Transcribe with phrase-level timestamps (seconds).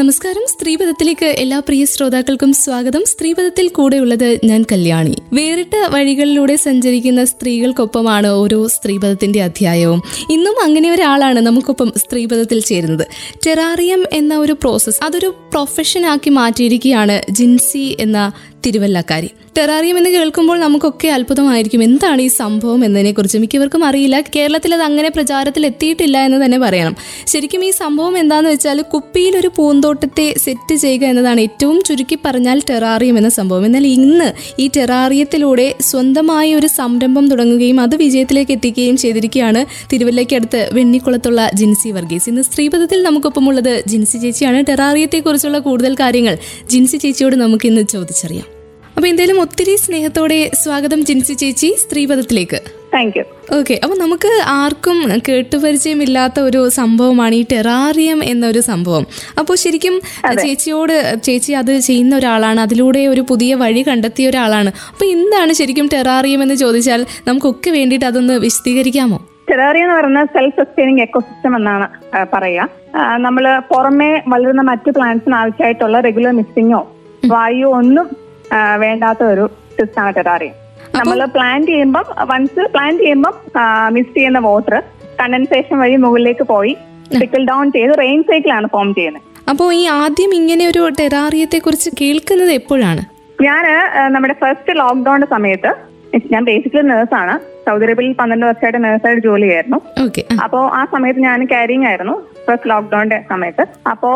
[0.00, 0.42] നമസ്കാരം.
[0.48, 3.04] സ്ത്രീപഥത്തിലേക്ക് എല്ലാ പ്രിയ ശ്രോതാക്കൾക്കും സ്വാഗതം.
[3.06, 5.16] സ്ത്രീപഥത്തിൽ കൂടെയുള്ളത് ഞാൻ കല്യാണി.
[5.32, 10.02] വേറിട്ട വഴികളിലൂടെ സഞ്ചരിക്കുന്ന സ്ത്രീകൾക്കൊപ്പമാണ് ഓരോ സ്ത്രീപഥത്തിന്റെ അധ്യായവും.
[10.30, 13.06] ഇന്നും അങ്ങനെ ഒരാളാണ് നമുക്കൊപ്പം സ്ത്രീപഥത്തിൽ ചേരുന്നത്.
[13.46, 18.32] ടെറാറിയം എന്ന ഒരു പ്രോസസ്സ് അതൊരു പ്രൊഫഷനാക്കി മാറ്റിയിരിക്കുകയാണ് ജിൻസി എന്ന
[18.66, 19.28] തിരുവല്ലക്കാരി.
[19.58, 21.82] ടെറാറിയം എന്ന് കേൾക്കുമ്പോൾ നമുക്കൊക്കെ അത്ഭുതമായിരിക്കും.
[21.82, 24.20] എന്താണ് ഈ സംഭവം എന്നതിനെ കുറിച്ച് മിക്കവർക്കും അറിയില്ല.
[24.36, 26.96] കേരളത്തിൽ അത് അങ്ങനെ പ്രചാരത്തിൽ എത്തിയിട്ടില്ല എന്ന് തന്നെ പറയണം.
[27.26, 33.18] ശരിക്കും ഈ സംഭവം എന്താന്ന് വെച്ചാൽ കുപ്പിയിൽ ഒരു പൂന്തോട്ടത്തെ സെറ്റ് ചെയ്യുക എന്നതാണ് ഏറ്റവും ചുരുക്കി പറഞ്ഞാൽ ടെറാറിയം
[33.18, 33.66] എന്ന സംഭവം.
[33.66, 41.90] എന്നാൽ ഇന്ന് ഈ ടെറാറിയത്തിലൂടെ സ്വന്തമായ ഒരു സംരംഭം തുടങ്ങുകയും അത് വിജയത്തിലേക്ക് എത്തിക്കുകയും ചെയ്തിരിക്കുകയാണ് തിരുവല്ലയ്ക്കടുത്ത് വെണ്ണിക്കുളത്തുള്ള ജിൻസി
[41.90, 42.28] വർഗീസ്.
[42.28, 44.64] ഇന്ന് സ്ത്രീപഥത്തിൽ നമുക്കൊപ്പമുള്ളത് ജിൻസി ചേച്ചിയാണ്.
[44.68, 46.38] ടെറാറിയത്തെക്കുറിച്ചുള്ള കൂടുതൽ കാര്യങ്ങൾ
[46.70, 48.49] ജിൻസി ചേച്ചിയോട് നമുക്ക് ഇന്ന് ചോദിച്ചറിയാം.
[48.96, 52.58] അപ്പൊ എന്തായാലും ഒത്തിരി സ്നേഹത്തോടെ സ്വാഗതം ജിൻസി ചേച്ചി സ്ത്രീപഥത്തിലേക്ക്
[52.94, 53.24] താങ്ക് യു
[53.58, 59.04] ഓക്കെ അപ്പൊ നമുക്ക് ആർക്കും കേട്ടുപരിചയമില്ലാത്ത ഒരു സംഭവമാണ് ഈ ടെറാറിയം എന്നൊരു സംഭവം.
[59.38, 59.94] അപ്പോൾ ശരിക്കും
[60.42, 60.94] ചേച്ചിയോട്
[61.26, 64.72] ചേച്ചി അത് ചെയ്യുന്ന ഒരാളാണ് അതിലൂടെ ഒരു പുതിയ വഴി കണ്ടെത്തിയ ഒരാളാണ്.
[64.92, 69.18] അപ്പൊ എന്താണ് ശരിക്കും ടെറാറിയം എന്ന് ചോദിച്ചാൽ നമുക്കൊക്കെ വേണ്ടിയിട്ട് അതൊന്ന് വിശദീകരിക്കാമോ?
[69.50, 71.86] ടെറാറിയം എന്ന് പറയുന്നത് സെൽഫ് സസ്റ്റൈനിങ് എക്കോസിസ്റ്റം എന്നാണ്
[72.34, 72.68] പറയുക.
[73.26, 76.80] നമ്മൾ പുറമേ വളരുന്ന മറ്റു പ്ലാന്റ്സിന് ആവശ്യമായിട്ടുള്ള റെഗുലർ മിക്സിങ്ങോ
[77.32, 78.06] വായു ഒന്നും
[78.82, 79.44] വേണ്ടാത്ത ഒരു
[79.78, 80.56] സിസ്റ്റമാണ് ടെറാറിയം
[80.98, 83.34] നമ്മൾ പ്ലാൻ ചെയ്യുമ്പം വൺസ് പ്ലാൻ ചെയ്യുമ്പം
[83.96, 84.78] മിസ് ചെയ്യുന്ന വാട്ടർ
[85.20, 86.72] കണ്ടൻസേഷൻ വഴി മുകളിലേക്ക് പോയി
[87.16, 89.22] ട്രിക്കിൾ ഡൗൺ ചെയ്ത് റെയിൻ സൈക്കിളാണ് ഫോം ചെയ്യുന്നത്.
[89.50, 93.02] അപ്പോൾ ഈ ആദ്യം ഇങ്ങനെ ഒരു ടെറാറിയത്തെ കുറിച്ച് കേൾക്കുന്നത് എപ്പോഴാണ്?
[93.46, 93.64] ഞാൻ
[94.14, 95.70] നമ്മുടെ ഫസ്റ്റ് ലോക്ക്ഡൌണിന്റെ സമയത്ത്
[96.32, 97.34] ഞാൻ ബേസിക്കലി നേഴ്സാണ്
[97.66, 102.14] സൗദി അറേബ്യയിൽ പന്ത്രണ്ട് വർഷമായിട്ട് നേഴ്സായിട്ട് ജോലി ചെയ്യായിരുന്നു ഓക്കെ അപ്പോ ആ സമയത്ത് ഞാൻ ക്യാരിങ് ആയിരുന്നു
[102.46, 103.64] ഫസ്റ്റ് ലോക്ക്ഡൌണിന്റെ സമയത്ത്.
[103.92, 104.10] അപ്പോ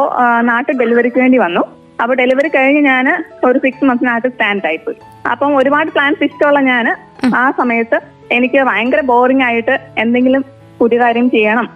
[0.50, 1.62] നാട്ടിൽ ഡെലിവറിക്ക് വേണ്ടി വന്നു.
[2.00, 4.97] അപ്പൊ ഡെലിവറി കഴിഞ്ഞ് ഞാൻ ഒരു സിക്സ് മന്ത്സിനകത്ത് സ്റ്റാൻഡ് ആയിപ്പോയി
[5.31, 6.87] അപ്പം ഒരുപാട് പ്ലാൻസ് ഇഷ്ടമുള്ള ഞാൻ
[7.34, 7.98] ആ സമയത്ത്
[8.33, 10.45] എനിക്ക് ഭയങ്കര ബോറിംഗ് ആയിട്ട് എന്തെങ്കിലും
[10.81, 11.67] പുതിയ കാര്യം ചെയ്യണം.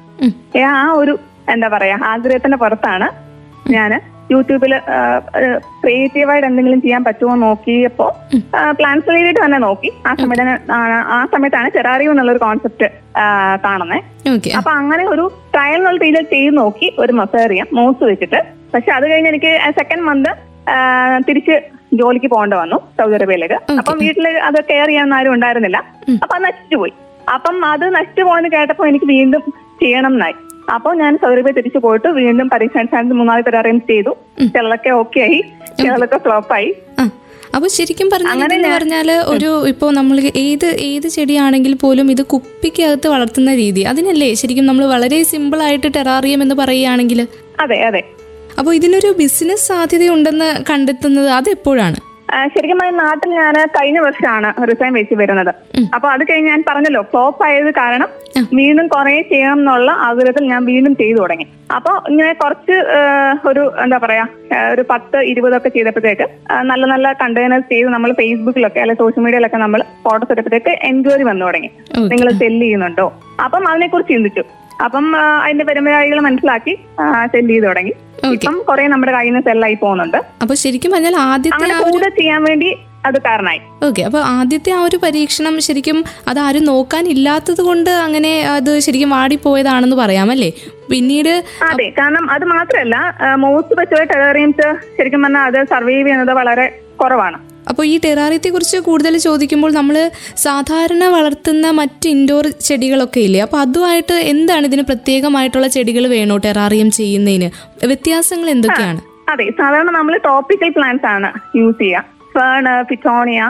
[0.69, 3.09] ആ ഒരു എന്താ പറയാ ആഗ്രഹത്തിന്റെ പുറത്താണ്
[3.71, 4.73] ഞാൻ യൂട്യൂബിൽ
[5.81, 8.07] ക്രിയേറ്റീവായിട്ട് എന്തെങ്കിലും ചെയ്യാൻ പറ്റുമോ നോക്കിയപ്പോ
[8.71, 9.93] പ്ലാൻസ് റിലേറ്റഡ് തന്നെ നോക്കി.
[10.07, 10.73] ആ സമയത്ത്
[11.11, 12.89] ആ- സമയത്താണ് ചെറാറിയോ എന്നുള്ളൊരു കോൺസെപ്റ്റ്
[13.65, 14.03] കാണുന്നത്
[14.57, 18.58] അപ്പൊ അങ്ങനെ ഒരു ട്രയൽ എന്നുള്ള രീതിയിൽ ചെയ്ത് നോക്കി ഒരു മൊസേറിയം മോസ് വെച്ചിട്ട്.
[18.73, 20.31] പക്ഷെ അത് കഴിഞ്ഞ് എനിക്ക് സെക്കൻഡ് മന്ത്
[21.29, 21.55] തിരിച്ച്
[22.01, 25.79] ജോലിക്ക് പോകേണ്ട വന്നു സൗദി അറേബ്യയിലേക്ക് അപ്പം വീട്ടിൽ അത് കെയർ ചെയ്യാൻ ആരും ഉണ്ടായിരുന്നില്ല.
[26.23, 26.93] അപ്പൊ അത് നശിച്ചു പോയി
[27.37, 29.43] അപ്പം അത് നശിച്ചു പോയെന്ന് കേട്ടപ്പോൾ എനിക്ക് വീണ്ടും
[29.83, 30.37] ചെയ്യണം എന്നായി.
[30.75, 34.13] അപ്പോൾ ഞാൻ സൗദി അറേബ്യ തിരിച്ചു പോയിട്ട് വീണ്ടും പരീക്ഷാടിസ്ഥാനത്ത് മൂന്നാൽ പേര് അറേഞ്ച് ചെയ്തു.
[34.55, 35.41] ചിലതൊക്കെ ഓക്കെ ആയി
[35.81, 36.71] ചിലതൊക്കെ ഫ്ലോപ്പായി
[37.01, 37.05] ആ
[37.57, 43.55] അപ്പൊ ശരിക്കും പറഞ്ഞാൽ അങ്ങനെ പറഞ്ഞാൽ ഒരു ഇപ്പോൾ നമ്മൾ ഏത് ഏത് ചെടിയാണെങ്കിൽ പോലും ഇത് കുപ്പിക്കകത്ത് വളർത്തുന്ന
[43.63, 43.83] രീതി.
[43.93, 47.21] അതിനല്ലേ ശരിക്കും നമ്മൾ വളരെ സിമ്പിൾ ആയിട്ട് ടെറാറിയം എന്ന് പറയുകയാണെങ്കിൽ?
[47.65, 48.03] അതെ അതെ.
[48.59, 51.99] അപ്പോൾ ഇതിനൊരു ബിസിനസ് സാധ്യതയുണ്ടെന്ന് കണ്ടെത്തുന്നത് അത് എപ്പോഴാണ്
[52.55, 55.51] ശരിക്കും പറഞ്ഞ നാട്ടിൽ ഞാൻ കഴിഞ്ഞ വർഷമാണ് റിസൈൻ വെച്ച് വരുന്നത്.
[55.95, 58.09] അപ്പൊ അത് കഴിഞ്ഞ് ഞാൻ പറഞ്ഞല്ലോ ഫ്ലോപ്പ് ആയത് കാരണം
[58.55, 61.47] വീണ്ടും കുറെ ചെയ്യണം എന്നുള്ള ആഗ്രഹത്തിൽ ഞാൻ വീണ്ടും ചെയ്തു തുടങ്ങി.
[61.77, 62.77] അപ്പൊ ഇങ്ങനെ കുറച്ച്
[63.49, 64.25] ഒരു എന്താ പറയാ
[64.73, 66.27] ഒരു പത്ത് ഇരുപതൊക്കെ ചെയ്തപ്പോഴത്തേക്ക്
[66.71, 71.71] നല്ല നല്ല കണ്ടെയ്നേഴ്സ് ചെയ്ത് നമ്മൾ ഫേസ്ബുക്കിലൊക്കെ അല്ലെങ്കിൽ സോഷ്യൽ മീഡിയയിലൊക്കെ നമ്മൾ ഫോട്ടോസ് എടുത്തപ്പോഴത്തേക്ക് എൻക്വയറി വന്നു തുടങ്ങി.
[72.13, 73.07] നിങ്ങൾ സെല്ല് ചെയ്യുന്നുണ്ടോ?
[73.45, 74.45] അപ്പം അതിനെക്കുറിച്ച് ചിന്തിച്ചു.
[74.85, 75.07] അപ്പം
[75.45, 76.73] അതിന്റെ പെരുമഴകൾ മനസ്സിലാക്കി
[77.33, 77.93] സെൻഡ് ചെയ്ത് തുടങ്ങി.
[78.33, 80.19] ഇപ്പം കുറെ നമ്മുടെ കയ്യിൽ നിന്ന് സെല്ലായി പോകുന്നുണ്ട്.
[80.43, 82.71] അപ്പൊ ശരിക്കും പറഞ്ഞാൽ ആദ്യത്തെ കൂടെ ചെയ്യാൻ വേണ്ടി
[83.07, 88.79] അത് കാരണമായി ഓക്കെ അപ്പൊ ആദ്യത്തെ ആ ഒരു പരീക്ഷണം ശരിക്കും അത് ആരും നോക്കാനില്ലാത്തത് കൊണ്ട് അങ്ങനെ അത്
[88.79, 90.51] ശരിക്കും വാടിപ്പോയതാണെന്ന് പറയാമല്ലേ
[90.91, 91.33] പിന്നീട്
[91.69, 92.97] അതെ കാരണം അത് മാത്രമല്ല
[93.37, 94.69] മോസ്റ്റ് വെച്ചുള്ള ടെററിയംസ്
[94.99, 96.67] ശരിക്കും പറഞ്ഞാൽ അത് സർവൈവ് ചെയ്യുന്നത് വളരെ
[96.97, 97.39] കുറവാണ്.
[97.69, 103.41] അപ്പോൾ ഈ ടെറാറിയത്തെ കുറിച്ച് കൂടുതൽ ചോദിക്കുമ്പോൾ നമ്മൾ സാധാരണ വളർത്തുന്ന മറ്റ് ഇൻഡോർ ചെടികളൊക്കെ ഇല്ലേ?
[103.41, 107.51] അപ്പോൾ അതുമായിട്ട് എന്താണ് ഇതിന് പ്രത്യേകമായിട്ടുള്ള ചെടികൾ വേണോ ടെറാറിയം ചെയ്യുന്നതിന്?
[107.87, 109.01] വ്യത്യാസങ്ങൾ എന്തൊക്കെയാണ്?
[109.33, 109.47] അതെ.
[109.51, 112.05] സാധാരണ നമ്മൾ ടോപ്പിക്കൽ പ്ലാന്റ്സ് ആണ് യൂസ് ചെയ്യുക.
[112.35, 113.41] ഫേണ് പിറ്റോണിയ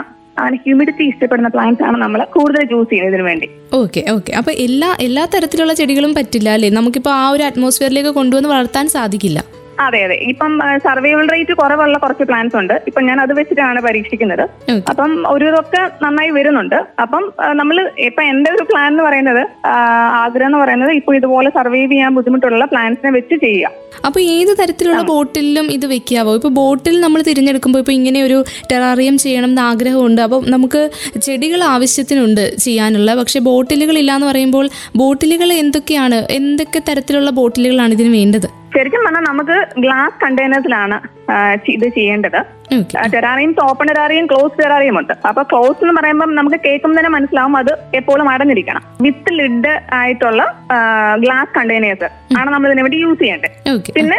[0.41, 3.47] അങ്ങനെ ഹ്യൂമിഡിറ്റി ഇഷ്ടപ്പെടുന്ന പ്ലാന്റ്സ് ആണ് നമ്മൾ കൂടുതൽ ചൂസ് ചെയ്യുന്നത് ഇതിനു വേണ്ടി.
[3.73, 4.31] Okay okay.
[4.31, 6.69] അപ്പൊ എല്ലാ എല്ലാ തരത്തിലുള്ള ചെടികളും പറ്റില്ല അല്ലേ?
[6.69, 9.39] നമുക്കിപ്പോൾ ആ ഒരു അറ്റ്മോസ്ഫിയറിലേക്ക് കൊണ്ടുവന്ന് വളർത്താൻ സാധിക്കില്ല.
[9.85, 10.15] അതെ അതെ.
[10.31, 10.51] ഇപ്പം
[10.85, 12.73] സർവൈവൽ റേറ്റ് കുറവുള്ള കുറച്ച് പ്ലാൻസ് ഉണ്ട്.
[12.87, 14.43] ഇപ്പം ഞാൻ അത് വെച്ചിട്ടാണ് പരീക്ഷിക്കുന്നത്.
[14.91, 16.79] അപ്പം ഒരു ഇതൊക്കെ നന്നായി വരുന്നുണ്ട്.
[17.03, 17.23] അപ്പം
[17.59, 19.41] നമ്മൾ ഇപ്പൊ എന്റെ ഒരു പ്ലാൻ എന്ന് പറയുന്നത്
[20.23, 23.71] ആഗ്രഹം എന്ന് പറയുന്നത് ഇപ്പൊ ഇതുപോലെ സർവൈവ് ചെയ്യാൻ ബുദ്ധിമുട്ടുള്ള പ്ലാൻസിനെ വെച്ച് ചെയ്യുക.
[24.07, 26.33] അപ്പോൾ ഏത് തരത്തിലുള്ള ബോട്ടിലും ഇത് വെക്കാവോ?
[26.39, 28.37] ഇപ്പോൾ ബോട്ടിൽ നമ്മൾ തിരഞ്ഞെടുക്കുമ്പോൾ ഇപ്പോൾ ഇങ്ങനെ ഒരു
[28.71, 30.21] ടെറാറിയം ചെയ്യണം എന്ന് ആഗ്രഹമുണ്ട്.
[30.27, 30.81] അപ്പോൾ നമുക്ക്
[31.25, 33.09] ചെടികൾ ആവശ്യത്തിനുണ്ട് ചെയ്യാനുള്ള.
[33.21, 34.65] പക്ഷേ ബോട്ടിലുകൾ ഇല്ലാന്ന് പറയുമ്പോൾ
[35.01, 36.19] ബോട്ടിലുകൾ എന്തൊക്കെയാണ്?
[36.39, 38.47] എന്തൊക്കെ തരത്തിലുള്ള ബോട്ടിലുകളാണ് ഇതിന് വേണ്ടത്?
[38.73, 40.97] ശരിക്കും പറഞ്ഞാൽ നമുക്ക് ഗ്ലാസ് കണ്ടെയ്നേഴ്സിലാണ്
[41.75, 42.39] ഇത് ചെയ്യേണ്ടത്.
[43.13, 45.13] Terrariums open terrarium close terrarium ഉണ്ട്.
[45.29, 48.83] അപ്പൊ ക്ലോസ് എന്ന് പറയുമ്പോൾ നമുക്ക് കേൾക്കുമ്പോൾ തന്നെ മനസ്സിലാവും അത് എപ്പോഴും അടഞ്ഞിരിക്കണം.
[49.05, 50.43] വിത്ത് ലിഡ് ആയിട്ടുള്ള
[51.23, 53.91] ഗ്ലാസ് കണ്ടെയ്നേഴ്സ് ആണ് നമ്മൾ ഇതിനെ വേണ്ടി യൂസ് ചെയ്യേണ്ടത്.
[53.97, 54.17] പിന്നെ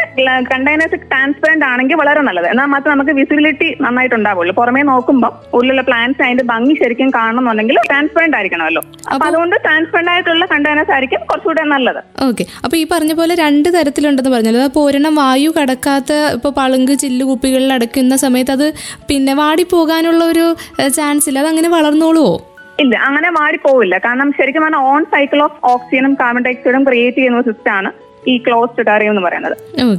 [0.53, 2.49] കണ്ടെയ്നേഴ്സ് ട്രാൻസ്പെറന്റ് ആണെങ്കിൽ വളരെ നല്ലത്.
[2.53, 8.37] എന്നാൽ മാത്രം നമുക്ക് വിസിബിലിറ്റി നന്നായിട്ട് ഉണ്ടാവുള്ളൂ പുറമേ നോക്കുമ്പോൾ ഉള്ളിലുള്ള പ്ലാന്റ്സ് അതിന്റെ ഭംഗി ശരിക്കും കാണണമെന്നുണ്ടെങ്കിൽ ട്രാൻസ്പെറന്റ്
[8.39, 8.83] ആയിരിക്കണമല്ലോ.
[9.13, 12.01] അപ്പൊ അതുകൊണ്ട് ട്രാൻസ്പെറന്റ് ആയിട്ടുള്ള കണ്ടെയ്നേഴ്സ് ആയിരിക്കും കുറച്ചുകൂടെ നല്ലത്.
[12.29, 14.65] ഓക്കെ അപ്പൊ ഈ പറഞ്ഞ പോലെ രണ്ട് തരത്തിലുണ്ടെന്ന് പറഞ്ഞല്ലോ.
[14.71, 18.75] അപ്പോൾ ഒരെണ്ണം വായു കടക്കാത്ത ഇപ്പൊ പളുങ്ക് ചില്ലുകുപ്പികളിൽ അടയ്ക്കുന്ന സമയത്ത് അത്
[19.09, 20.57] പിന്നെ വാടി പോകാനുള്ള ഒരു
[20.89, 21.39] ചാൻസ് ഇല്ല.
[21.39, 22.47] അത് അങ്ങനെ വളർന്നോളുവോ?
[22.81, 23.99] ഇല്ല അങ്ങനെ മാറി പോവില്ല.
[23.99, 27.93] കാരണം ശരിക്കും പറഞ്ഞാൽ ഓൺ സൈക്കിൾ ഓഫ് ഓക്സിജനും കാർബൺ ഡൈ ഓക്സൈഡും ക്രിയേറ്റ് ചെയ്യുന്ന സിസ്റ്റം ആണ്.
[28.33, 29.57] ഈ ക്ലോസ്ഡ് ടെറാറിയം എന്ന് പറയുന്നത്.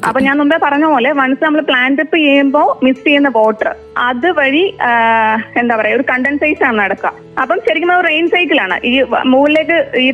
[0.08, 3.72] അപ്പൊ ഞാൻ മുമ്പേ പറഞ്ഞ പോലെ വൺസ് നമ്മൾ പ്ലാന്റ് അപ്പ് ചെയ്യുമ്പോൾ മിസ് ചെയ്യുന്ന വാട്ടർ
[4.10, 4.64] അതുവഴി
[5.62, 7.14] എന്താ പറയാ ഒരു കണ്ടൻസേഷൻ ആണ് നടക്കുക.
[7.42, 8.94] അപ്പം ശരിക്കും ഒരു റെയിൻ സൈക്കിൾ ആണ് ഈ
[9.34, 10.08] മുകളിലേക്ക് ഈ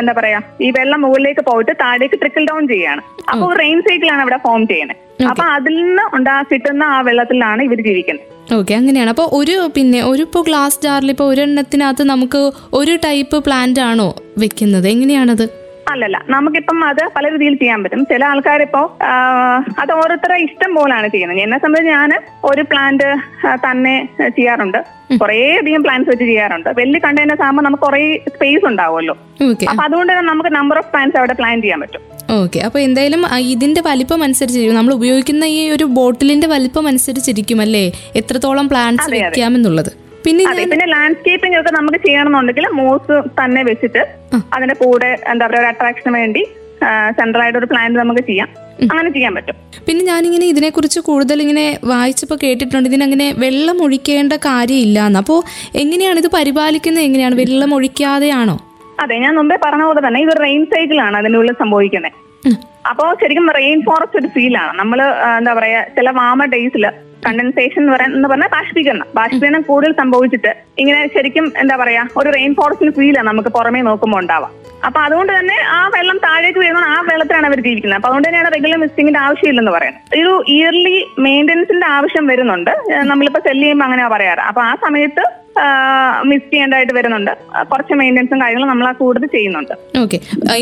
[0.00, 4.40] എന്താ പറയാ ഈ വെള്ളം മുകളിലേക്ക് പോയിട്ട് താഴേക്ക് ട്രിക്കിൾ ഡൗൺ ചെയ്യാണ് അപ്പൊ റെയിൻ സൈക്കിൾ ആണ് ഇവിടെ
[4.48, 4.98] ഫോം ചെയ്യുന്നത്.
[5.30, 8.28] അപ്പൊ അതിൽ നിന്ന് ഉണ്ടാ കിട്ടുന്ന ആ വെള്ളത്തിലാണ് ഇവർ ജീവിക്കുന്നത്.
[8.56, 9.10] ഓക്കെ അങ്ങനെയാണ്.
[9.14, 12.40] അപ്പോൾ ഒരു പിന്നെ ഒരു ഇപ്പോൾ ഗ്ലാസ് ജാറിൽ ഇപ്പോൾ ഒരെണ്ണത്തിനകത്ത് നമുക്ക്
[12.78, 14.08] ഒരു ടൈപ്പ് പ്ലാന്റ് ആണോ
[14.42, 14.88] വെക്കുന്നത്?
[14.94, 15.44] എങ്ങനെയാണത്?
[15.92, 18.02] അല്ലല്ല നമുക്കിപ്പം അത് പല രീതിയിൽ ചെയ്യാൻ പറ്റും.
[18.12, 18.82] ചില ആൾക്കാരിപ്പോ
[19.82, 21.38] അത് ഓരോരുത്തരുടെ ഇഷ്ടം പോലാണ് ചെയ്യുന്നത്.
[21.38, 22.10] എന്നെ സംബന്ധിച്ച് ഞാൻ
[22.44, 23.08] ഒരു പ്ലാന്റ്
[23.66, 24.08] തന്നെ
[24.38, 24.78] ചെയ്യാറുണ്ട്.
[25.20, 26.68] കുറേ അധികം പ്ലാന്റ്സ് വെച്ച് ചെയ്യാറുണ്ട്.
[26.78, 28.02] വലിയ കണ്ടെയ്നേഴ്സ് ആകുമ്പോൾ നമുക്ക് കുറേ
[28.36, 29.14] സ്പേസ് ഉണ്ടാവുമല്ലോ.
[29.70, 32.02] അപ്പൊ അതുകൊണ്ട് തന്നെ നമുക്ക് നമ്പർ ഓഫ് പ്ലാന്റ്സ് അവിടെ പ്ലാൻ ചെയ്യാൻ പറ്റും.
[32.42, 32.58] ഓക്കെ.
[32.66, 33.22] അപ്പോൾ എന്തായാലും
[33.54, 34.76] ഇതിന്റെ വലിപ്പം അനുസരിച്ചിരിക്കും.
[34.76, 37.84] നമ്മൾ ഉപയോഗിക്കുന്ന ഈ ഒരു ബോട്ടിലിന്റെ വലിപ്പം അനുസരിച്ചിരിക്കും അല്ലേ?
[38.16, 39.10] എത്രത്തോളം പ്ലാന്റ്സ്.
[39.10, 39.92] വെക്കാമെന്നുള്ളത്.
[40.24, 44.02] പിന്നെ അതെ പിന്നെ ലാൻഡ്സ്കേപ്പിംഗ് ഒക്കെ നമുക്ക് ചെയ്യണമെന്നുണ്ടെങ്കിൽ മൂസ് തന്നെ വെച്ചിട്ട്
[44.54, 46.42] അതിന്റെ കൂടെ എന്താ പറയുക ഒരു അട്രാക്ഷന് വേണ്ടി
[47.18, 48.48] സെൻട്രൽ ആയിട്ട് ഒരു പ്ലാന്റ് നമുക്ക് ചെയ്യാം.
[48.90, 49.56] അങ്ങനെ ചെയ്യാൻ പറ്റും.
[49.86, 52.88] പിന്നെ ഞാനിങ്ങനെ ഇതിനെക്കുറിച്ച് കൂടുതൽ ഇങ്ങനെ വായിച്ചപ്പോൾ കേട്ടിട്ടുണ്ട്.
[52.88, 55.38] ഇതിനങ്ങനെ വെള്ളം ഒഴിക്കേണ്ട കാര്യമില്ല എന്ന് അപ്പോൾ
[55.74, 57.04] എങ്ങനെയാണ് ഇത് പരിപാലിക്കുന്നത്?
[57.04, 58.56] എങ്ങനെയാണ് വെള്ളം ഒഴിക്കാതെയാണോ?
[59.02, 62.12] അതെ ഞാൻ മുമ്പേ പറഞ്ഞ പോലെ തന്നെ ഇത് റെയിൻ സൈക്കിൾ ആണ് അതിന്റെ ഉള്ളിൽ സംഭവിക്കുന്നത്.
[62.46, 62.56] ഉം.
[62.90, 64.98] അപ്പോ ശരിക്കും റെയിൻ ഫോറസ്റ്റ് ഒരു ഫീലാണ് നമ്മൾ
[65.38, 66.84] എന്താ പറയാ ചില വാമ ഡേയ്സിൽ
[67.26, 69.08] കണ്ടൻസേഷൻ എന്ന് പറയാൻ എന്ന് പറഞ്ഞാൽ ബാഷ്പീകരണം.
[69.18, 70.52] ബാഷ്പീകരണം കൂടുതൽ സംഭവിച്ചിട്ട്
[70.82, 74.52] ഇങ്ങനെ ശരിക്കും എന്താ പറയാ ഒരു റെയിൻ ഫോറസ്റ്റിന് ഫീലാണ് നമുക്ക് പുറമേ നോക്കുമ്പോൾ ഉണ്ടാവാം.
[74.86, 77.98] അപ്പൊ അതുകൊണ്ട് തന്നെ ആ വെള്ളം താഴേക്ക് വീഴുന്ന ആ വെള്ളത്തിലാണ് അവർ ജീവിക്കുന്നത്.
[77.98, 80.02] അപ്പൊ അതുകൊണ്ട് തന്നെയാണ് റെഗുലർ മിസ്റ്റിങ്ങിന്റെ ആവശ്യമില്ലെന്ന് പറയുന്നത്.
[80.20, 80.96] ഒരു ഇയർലി
[81.26, 82.72] മെയിന്റനൻസിന്റെ ആവശ്യം വരുന്നുണ്ട്.
[83.10, 84.42] നമ്മളിപ്പോ സെല്ല് ചെയ്യുമ്പോൾ അങ്ങനെ പറയാറ്.
[84.50, 85.24] അപ്പൊ ആ സമയത്ത്
[86.28, 87.32] മിസ് ചെയ്യേണ്ടതായിട്ട് വരുന്നുണ്ട്.
[87.70, 89.74] കുറച്ച് മെയിന്റനൻസും കാര്യങ്ങളും നമ്മൾ കൂടുതൽ ചെയ്യുന്നുണ്ട്.
[90.02, 90.18] ഓക്കെ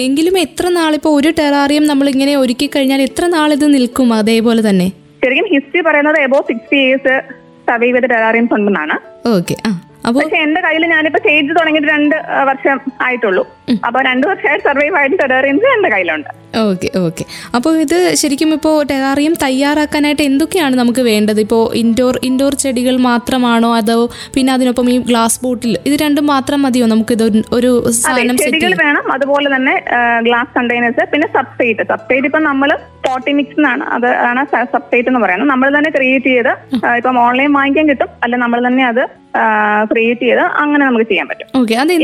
[0.07, 4.89] എങ്കിലും എത്ര നാളിപ്പോ ഒരു ടെറാറിയം നമ്മൾ ഇങ്ങനെ ഒരുക്കി കഴിഞ്ഞാൽ എത്ര നാളിത് നിൽക്കും അതേപോലെ തന്നെ?
[5.23, 7.15] ശരിക്കും ഹിസ്റ്ററി പറയുന്നത് എബോ സിക്സ്റ്റി ഇയേഴ്സ്
[7.69, 8.97] സർവൈവ് ചെയ്ത ടെറാറിയംസ് ഉണ്ടെന്നാണ്
[9.29, 9.73] ഓക്കെ ആ.
[10.07, 12.15] അപ്പോൾ പക്ഷെ എന്റെ കയ്യിൽ ഞാനിപ്പോ ചെയ്ത് തുടങ്ങിയിട്ട് രണ്ട്
[12.45, 13.43] വർഷം ആയിട്ടുള്ളൂ.
[13.85, 16.31] അപ്പൊ രണ്ടു വർഷമായിട്ട് സർവൈവ് ആയിട്ട് ടെറാറിയംസ് എന്റെ കയ്യിലുണ്ട്.
[16.63, 17.25] ഓക്കെ ഓക്കെ
[17.55, 21.41] അപ്പോൾ ഇത് ശരിക്കും ഇപ്പോൾ ടെറാറിയം തയ്യാറാക്കാനായിട്ട് എന്തൊക്കെയാണ് നമുക്ക് വേണ്ടത്?
[21.41, 23.99] ഇപ്പോൾ ഇൻഡോർ ഇൻഡോർ ചെടികൾ മാത്രമാണോ അതോ
[24.35, 26.87] പിന്നെ അതിനൊപ്പം ഈ ഗ്ലാസ് ബോട്ടിൽ ഇത് രണ്ടും മാത്രം മതിയോ?
[26.87, 27.71] നമുക്ക് ഇത് ഒരു
[28.01, 29.05] സാധനം ചെടികൾ വേണം.
[29.13, 29.77] അതുപോലെ തന്നെ
[30.23, 32.73] ഗ്ലാസ് കണ്ടെയ്നേഴ്സ് പിന്നെ സബ്സ്റ്റേറ്റ് സബ്സ്ട്രേറ്റ് ഇപ്പം നമ്മൾ
[33.11, 33.85] പോട്ടി മിക്സ് എന്നാണ്.
[33.97, 34.43] അത് ആണ്
[34.75, 35.51] സബ്സ്ട്രേറ്റ് എന്ന് പറയുന്നത്.
[35.53, 36.53] നമ്മൾ തന്നെ ക്രിയേറ്റ് ചെയ്ത്
[36.99, 38.11] ഇപ്പം ഓൺലൈൻ വാങ്ങിക്കാൻ കിട്ടും.
[38.25, 39.03] അല്ല നമ്മൾ തന്നെ അത്
[39.93, 41.49] ക്രിയേറ്റ് ചെയ്ത് അങ്ങനെ നമുക്ക് ചെയ്യാൻ പറ്റും.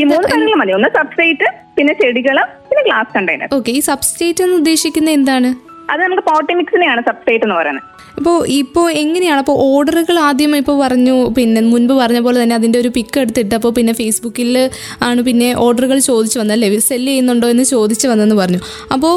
[0.01, 0.75] ഈ മൂന്ന് കാര്യങ്ങൾ മതി.
[0.79, 1.49] ഒന്ന് സബ്സ്ട്രേറ്റ്
[1.79, 2.37] പിന്നെ ചെടികൾ
[2.69, 5.51] പിന്നെ ഗ്ലാസ് കണ്ടെയ്നർ ഓക്കെ ഈ സബ്സ്റ്റേറ്റ് എന്ന് ഉദ്ദേശിക്കുന്നത് എന്താണ്?
[5.93, 7.85] അത് നമുക്ക് പോട്ടി മിക്സിനെയാണ് സബ്സ്ട്രേറ്റ് എന്ന് പറയുന്നത്.
[8.21, 9.41] ഇപ്പോൾ ഇപ്പോൾ എങ്ങനെയാണ്?
[9.43, 13.73] അപ്പോൾ ഓർഡറുകൾ ആദ്യം ഇപ്പോൾ പറഞ്ഞു പിന്നെ മുൻപ് പറഞ്ഞ പോലെ തന്നെ അതിന്റെ ഒരു പിക്ക് എടുത്തിട്ട് എടുത്തിട്ടപ്പോൾ
[13.79, 14.51] പിന്നെ ഫേസ്ബുക്കിൽ
[15.09, 18.61] ആണ് പിന്നെ ഓർഡറുകൾ ചോദിച്ചു വന്നല്ലേ സെല്ല് ചെയ്യുന്നുണ്ടോ എന്ന് ചോദിച്ചു വന്നെന്ന് പറഞ്ഞു.
[18.95, 19.15] അപ്പോൾ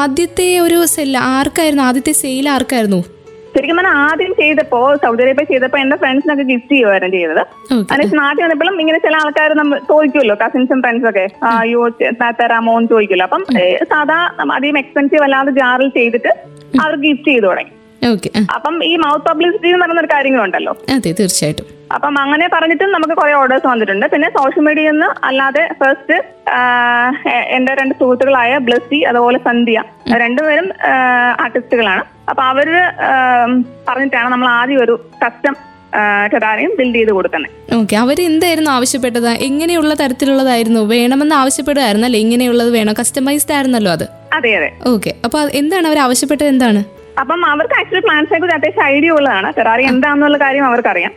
[0.00, 1.84] ആദ്യത്തെ ഒരു സെല്ല് ആർക്കായിരുന്നു?
[1.88, 3.00] ആദ്യത്തെ സെയിൽ ആർക്കായിരുന്നു?
[3.54, 7.42] ശരിക്കും പറഞ്ഞാൽ ആദ്യം ചെയ്തപ്പോ സൗദി അറേബ്യ ചെയ്തപ്പോ എന്റെ ഫ്രണ്ട്സിനൊക്കെ ഗിഫ്റ്റ് ചെയ്യുമായിരുന്നു ചെയ്തത്.
[7.92, 11.26] അതിന് നാട്ടിൽ വന്നപ്പോഴും ഇങ്ങനെ ചില ആൾക്കാർ നമ്മൾ ചോദിക്കുമല്ലോ കസിൻസും ഫ്രണ്ട്സും ഒക്കെ.
[11.50, 11.82] അയ്യോ
[12.40, 13.44] തരാമോ എന്ന് ചോദിക്കുമല്ലോ അപ്പം
[13.92, 14.18] സാധാ
[14.58, 16.32] അധികം എക്സ്പെൻസീവ് അല്ലാതെ ജാറിൽ ചെയ്തിട്ട്
[16.82, 17.72] അവർ ഗിഫ്റ്റ് ചെയ്തു തുടങ്ങി.
[18.56, 20.72] അപ്പം ഈ മൗത്ത് പബ്ലിസിറ്റി എന്ന് പറയുന്ന ഒരു കാര്യങ്ങളുണ്ടല്ലോ.
[20.94, 21.66] അതെ തീർച്ചയായിട്ടും.
[21.96, 24.06] അപ്പം അങ്ങനെ പറഞ്ഞിട്ടും നമുക്ക് കുറെ ഓർഡേഴ്സ് വന്നിട്ടുണ്ട്.
[24.12, 26.16] പിന്നെ സോഷ്യൽ മീഡിയയിൽ നിന്ന് അല്ലാതെ ഫസ്റ്റ്
[27.56, 29.82] എന്റെ രണ്ട് സുഹൃത്തുക്കളായ ബ്ലസ്സി അതുപോലെ സന്ധ്യ
[30.22, 30.68] രണ്ടുപേരും
[31.44, 32.68] ആർട്ടിസ്റ്റുകളാണ് അപ്പൊ അവർ
[33.88, 35.54] പറഞ്ഞിട്ടാണ് നമ്മൾ ആദ്യം ഒരു കസ്റ്റം
[36.32, 37.52] ടെറാറിയം ബിൽഡ് ചെയ്ത് കൊടുക്കുന്നത്.
[37.78, 39.28] ഓക്കെ അവർ എന്തായിരുന്നു ആവശ്യപ്പെട്ടത്?
[39.48, 40.82] എങ്ങനെയുള്ള തരത്തിലുള്ളതായിരുന്നു?
[40.94, 42.94] വേണമെന്ന് ആവശ്യപ്പെടുകയായിരുന്നല്ലേ ഇങ്ങനെയുള്ളത് വേണം.
[43.00, 44.06] കസ്റ്റമൈസ്ഡ് ആയിരുന്നല്ലോ അത്.
[44.38, 44.70] അതെ അതെ.
[44.92, 46.48] ഓക്കെ അപ്പൊ എന്താണ് അവർ ആവശ്യപ്പെട്ടത്?
[46.54, 46.82] എന്താണ്?
[47.22, 49.48] അപ്പം അവർക്ക് ആക്ച്വലി പ്ലാൻസിനെ കുറിച്ച് അത്യാവശ്യം ഐഡിയ ഉള്ളതാണ്.
[49.58, 51.12] ടെറാറിയം എന്താണെന്നുള്ള കാര്യം അവർക്കറിയാം.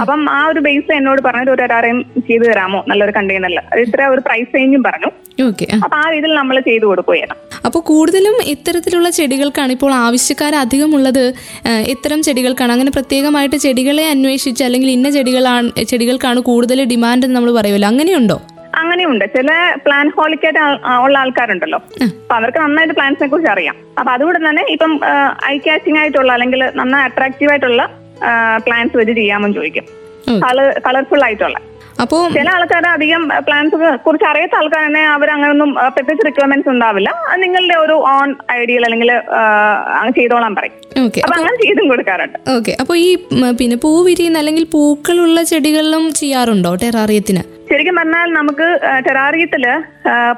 [0.00, 1.98] അപ്പം ആ ഒരു ബേസ് എന്നോട് പറഞ്ഞിട്ട് ഒരു ടെറാറിയം
[2.28, 2.80] ചെയ്തു തരാമോ?
[2.88, 5.10] നല്ലൊരു കണ്ടെയ്നറിൽ ഇത്ര ഒരു പ്രൈസ് റേഞ്ചും പറഞ്ഞു.
[5.84, 7.34] അപ്പൊ ആ രീതിയിൽ നമ്മൾ ചെയ്തു കൊടുക്കുകയാണ്.
[7.66, 11.26] അപ്പോൾ കൂടുതലും ഇത്തരത്തിലുള്ള ചെടികൾക്കാണ് ഇപ്പോൾ ആവശ്യക്കാർ അധികമുള്ളത് ഉള്ളത്.
[11.92, 12.72] ഇത്തരം ചെടികൾക്കാണ്.
[12.72, 17.88] അങ്ങനെ പ്രത്യേകമായിട്ട് ചെടികളെ അന്വേഷിച്ച് അല്ലെങ്കിൽ ഇന്ന ചെടികളാണ് ചെടികൾക്കാണ് കൂടുതൽ ഡിമാൻഡ് എന്ന് നമ്മൾ പറയുമല്ലോ.
[17.88, 18.38] അങ്ങനെയുണ്ടോ?
[18.82, 19.24] അങ്ങനെയുണ്ട്.
[19.36, 19.50] ചില
[19.84, 20.60] പ്ലാൻ ഹോളിക്കായിട്ട്
[21.04, 21.78] ഉള്ള ആൾക്കാരുണ്ടല്ലോ.
[22.06, 23.76] അപ്പൊ അവർക്ക് നന്നായിട്ട് പ്ലാൻസിനെ കുറിച്ച് അറിയാം.
[23.98, 24.92] അപ്പൊ അതുകൊണ്ട് തന്നെ ഇപ്പം
[25.52, 27.84] ഐ കാച്ചിങ് ആയിട്ടുള്ള അല്ലെങ്കിൽ നന്നായി അട്രാക്റ്റീവ് ആയിട്ടുള്ള
[28.66, 29.86] പ്ലാൻസ് വെച്ച് ചെയ്യാമെന്ന് ചോദിക്കും.
[30.86, 31.58] കളർഫുൾ ആയിട്ടുള്ള.
[32.02, 33.76] അപ്പോൾ ചില ആൾക്കാർ അധികം പ്ലാൻസ്
[34.06, 37.10] കുറിച്ച് അറിയാത്ത ആൾക്കാർ തന്നെ അവർ അങ്ങനൊന്നും പ്രത്യേകിച്ച് റിക്വയർമെന്റ്സ് ഉണ്ടാവില്ല.
[37.42, 38.28] നിങ്ങളുടെ ഒരു ഓൺ
[38.60, 39.10] ഐഡിയൽ അല്ലെങ്കിൽ
[40.18, 40.76] ചെയ്തോളാൻ പറയും.
[41.24, 42.38] അപ്പൊ അങ്ങനെ ചെയ്തും കൊടുക്കാറുണ്ട്.
[42.56, 42.74] ഓക്കെ.
[42.82, 43.08] അപ്പോൾ ഈ
[43.60, 47.42] പിന്നെ പൂ വിരിയുന്ന അല്ലെങ്കിൽ പൂക്കളുള്ള ചെടികളിലും ചെയ്യാറുണ്ടോ ടെറാറിയത്തിന്?
[47.70, 48.66] ശരിക്കും പറഞ്ഞാൽ നമുക്ക്
[49.06, 49.64] ടെറാറിയത്തിൽ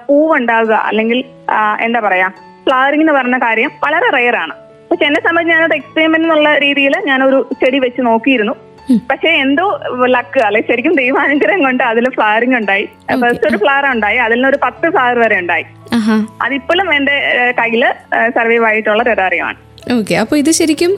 [0.09, 1.21] പൂവുണ്ടാവുക അല്ലെങ്കിൽ
[1.87, 2.29] എന്താ പറയാ
[2.65, 4.55] ഫ്ലവറിംഗ് എന്ന് പറഞ്ഞ കാര്യം വളരെ റെയർ ആണ്.
[4.91, 8.55] പക്ഷെ എന്നെ സംബന്ധിച്ച് ഞാനത് എക്സ്പെരിമെന്റ് എന്നുള്ള രീതിയിൽ ഞാനൊരു ചെടി വെച്ച് നോക്കിയിരുന്നു.
[9.11, 10.61] പക്ഷെ എന്തോ ലക്ക് അല്ലെ?
[10.61, 12.85] ശരിക്കും ദൈവാനുഗ്രഹം കൊണ്ട് അതിൽ ഫ്ലവറിംഗ് ഉണ്ടായി.
[13.23, 14.17] ഫസ്റ്റ് ഒരു ഫ്ലവർ ഉണ്ടായി.
[14.17, 15.67] അതിൽ നിന്ന് ഒരു പത്ത് ഫ്ലവർ വരെ ഉണ്ടായി.
[16.43, 17.17] അതിപ്പോഴും എന്റെ
[17.59, 17.85] കയ്യിൽ
[18.29, 19.59] സർവൈവ് ആയിട്ടുള്ള ടെറാറിയമാണ്
[19.97, 20.93] ഓക്കെ അപ്പോൾ ഇത് ശരിക്കും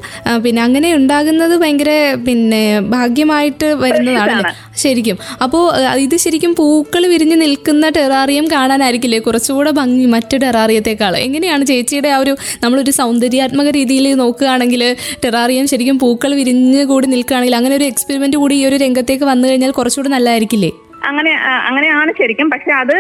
[0.45, 1.91] പിന്നെ അങ്ങനെ ഉണ്ടാകുന്നത് ഭയങ്കര
[2.27, 2.63] പിന്നെ
[2.95, 4.51] ഭാഗ്യമായിട്ട് വരുന്നതാണ്
[4.83, 5.17] ശരിക്കും.
[5.45, 5.63] അപ്പോൾ
[6.07, 9.19] ഇത് ശരിക്കും പൂക്കൾ വിരിഞ്ഞ് നിൽക്കുന്ന ടെറാറിയം കാണാനായിരിക്കില്ലേ?
[9.27, 12.35] കുറച്ചുകൂടെ ഭംഗി മറ്റു ടെറാറിയത്തെക്കാൾ എങ്ങനെയാണ് ചേച്ചിയുടെ ആ ഒരു
[12.65, 14.85] നമ്മളൊരു സൗന്ദര്യാത്മക രീതിയിൽ നോക്കുകയാണെങ്കിൽ
[15.25, 19.73] ടെറാറിയം ശരിക്കും പൂക്കൾ വിരിഞ്ഞ് കൂടി നിൽക്കുകയാണെങ്കിൽ അങ്ങനെ ഒരു എക്സ്പെരിമെന്റ് കൂടി ഈ ഒരു രംഗത്തേക്ക് വന്നു കഴിഞ്ഞാൽ
[19.81, 20.73] കുറച്ചുകൂടി നല്ലതായിരിക്കില്ലേ?
[21.09, 21.33] അങ്ങനെ
[21.69, 22.49] അങ്ങനെയാണ് ശരിക്കും.
[22.55, 22.97] പക്ഷെ അത്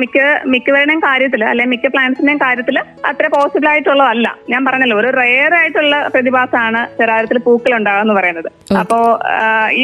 [0.00, 0.18] മിക്ക
[0.52, 2.78] മിക്കവരുടെയും കാര്യത്തിൽ അല്ലെ മിക്ക പ്ലാന്റ്സിന്റെയും കാര്യത്തിൽ
[3.10, 4.28] അത്ര പോസിബിൾ ആയിട്ടുള്ളതല്ല.
[4.52, 8.50] ഞാൻ പറഞ്ഞല്ലോ ഒരു റെയർ ആയിട്ടുള്ള പ്രതിഭാസമാണ് ചെറാരത്തിൽ പൂക്കൾ ഉണ്ടാകുക എന്ന് പറയുന്നത്.
[8.82, 8.98] അപ്പോ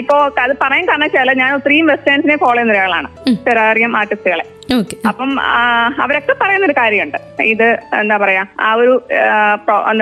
[0.00, 3.10] ഇപ്പോ അത് പറയാൻ കാരണം വെച്ചാൽ ഞാൻ ഒത്തിരിയും വെസ്റ്റേൺസിനെ ഫോളോ ചെയ്യുന്ന ഒരാളാണ്.
[3.48, 4.46] ചെറാറിയം ആർട്ടിസ്റ്റുകളെ
[5.08, 5.30] അപ്പം
[6.02, 7.18] അവരൊക്കെ പറയുന്ന ഒരു കാര്യമുണ്ട്.
[7.52, 7.66] ഇത്
[8.00, 8.92] എന്താ പറയാ ആ ഒരു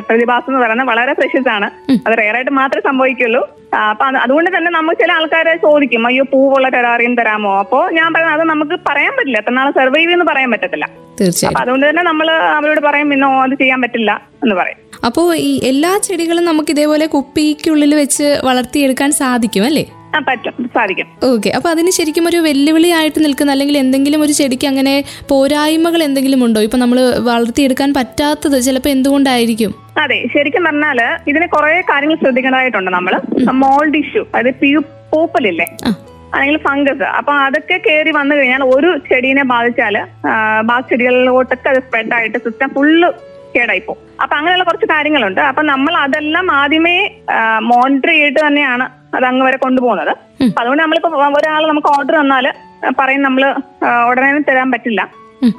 [0.08, 1.68] പ്രതിഭാസം എന്ന് പറയുന്നത് വളരെ പ്രഷ്യസ് ആണ്.
[2.06, 3.42] അത് റെയർ ആയിട്ട് മാത്രമേ സംഭവിക്കുള്ളൂ.
[3.90, 7.52] അപ്പൊ അതുകൊണ്ട് തന്നെ നമ്മൾ ചില ആൾക്കാരെ ചോദിക്കും അയ്യോ പൂവുള്ള ടെറാറിയം തരാമോ?
[7.62, 9.38] അപ്പോ ഞാൻ പറയുന്നത് അത് നമുക്ക് പറയാൻ പറ്റില്ല.
[9.42, 10.86] എത്ര നാളെ സർവൈവ് എന്ന് പറയാൻ പറ്റത്തില്ല.
[11.20, 12.28] തീർച്ചയായും അപ്പൊ അതുകൊണ്ട് തന്നെ നമ്മൾ
[12.58, 14.10] അവരോട് പറയും പിന്നെ അത് ചെയ്യാൻ പറ്റില്ല
[14.44, 14.78] എന്ന് പറയും.
[15.08, 19.84] അപ്പോൾ ഈ എല്ലാ ചെടികളും നമുക്ക് ഇതേപോലെ കുപ്പിക്കുള്ളിൽ വെച്ച് വളർത്തിയെടുക്കാൻ സാധിക്കും അല്ലേ?
[20.28, 20.54] പറ്റും.
[20.74, 21.06] സാധിക്കും.
[21.30, 21.50] ഓക്കെ.
[21.56, 24.94] അപ്പൊ അതിന് ശരിക്കും ഒരു വെല്ലുവിളി ആയിട്ട് നിൽക്കുന്ന അല്ലെങ്കിൽ എന്തെങ്കിലും ഒരു ചെടിക്ക് അങ്ങനെ
[25.30, 26.60] പോരായ്മകൾ എന്തെങ്കിലും ഉണ്ടോ?
[26.60, 27.00] ഇപ്പൊ നമ്മൾ
[27.30, 29.74] വളർത്തിയെടുക്കാൻ പറ്റാത്തത് ചിലപ്പോൾ എന്തുകൊണ്ടായിരിക്കും?
[30.04, 30.18] അതെ.
[30.34, 31.00] ശരിക്കും പറഞ്ഞാൽ
[31.32, 33.14] ഇതിന് കുറെ കാര്യങ്ങൾ ശ്രദ്ധിക്കേണ്ടതായിട്ടുണ്ട് നമ്മൾ
[33.64, 34.24] മോൾഡ് ഇഷ്യൂ.
[34.34, 34.80] അതായത് പ്യൂ
[35.12, 35.68] പൂപ്പലില്ലേ?
[36.34, 37.06] അല്ലെങ്കിൽ ഫംഗസ്.
[37.18, 39.96] അപ്പൊ അതൊക്കെ കയറി വന്നു കഴിഞ്ഞാൽ ഒരു ചെടീനെ ബാധിച്ചാൽ
[40.70, 43.08] ബാക്കി ചെടികളിലോട്ടൊക്കെ അത് സ്പ്രെഡ് ആയിട്ട് സിസ്റ്റം ഫുള്ള്
[43.54, 45.40] കേടായി പോകും അപ്പൊ അങ്ങനെയുള്ള കുറച്ച് കാര്യങ്ങളുണ്ട്.
[45.40, 46.96] അപ്പൊ നമ്മൾ അതെല്ലാം ആദ്യമേ
[47.70, 48.84] മോണിറ്റർ ചെയ്തിട്ട് തന്നെയാണ്
[49.16, 50.12] അത് അങ്ങ് വരെ കൊണ്ടുപോകുന്നത്
[50.58, 52.46] അതുകൊണ്ട് നമ്മളിപ്പോ ഒരാൾ നമുക്ക് ഓർഡർ തന്നാൽ
[53.00, 53.42] പറയും നമ്മൾ
[54.10, 55.02] ഉടനെ തരാൻ പറ്റില്ല.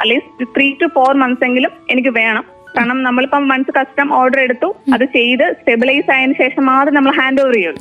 [0.02, 2.44] അല്ലെങ്കിൽ ത്രീ ടു ഫോർ മന്ത്സ് എങ്കിലും എനിക്ക് വേണം.
[2.76, 7.56] കാരണം നമ്മളിപ്പം വൺസ് കസ്റ്റം ഓർഡർ എടുത്തു അത് ചെയ്ത് സ്റ്റെബിലൈസ് ആയതിനു ശേഷം മാത്രം നമ്മൾ ഹാൻഡ് ഓവർ
[7.58, 7.80] ചെയ്യുള്ളൂ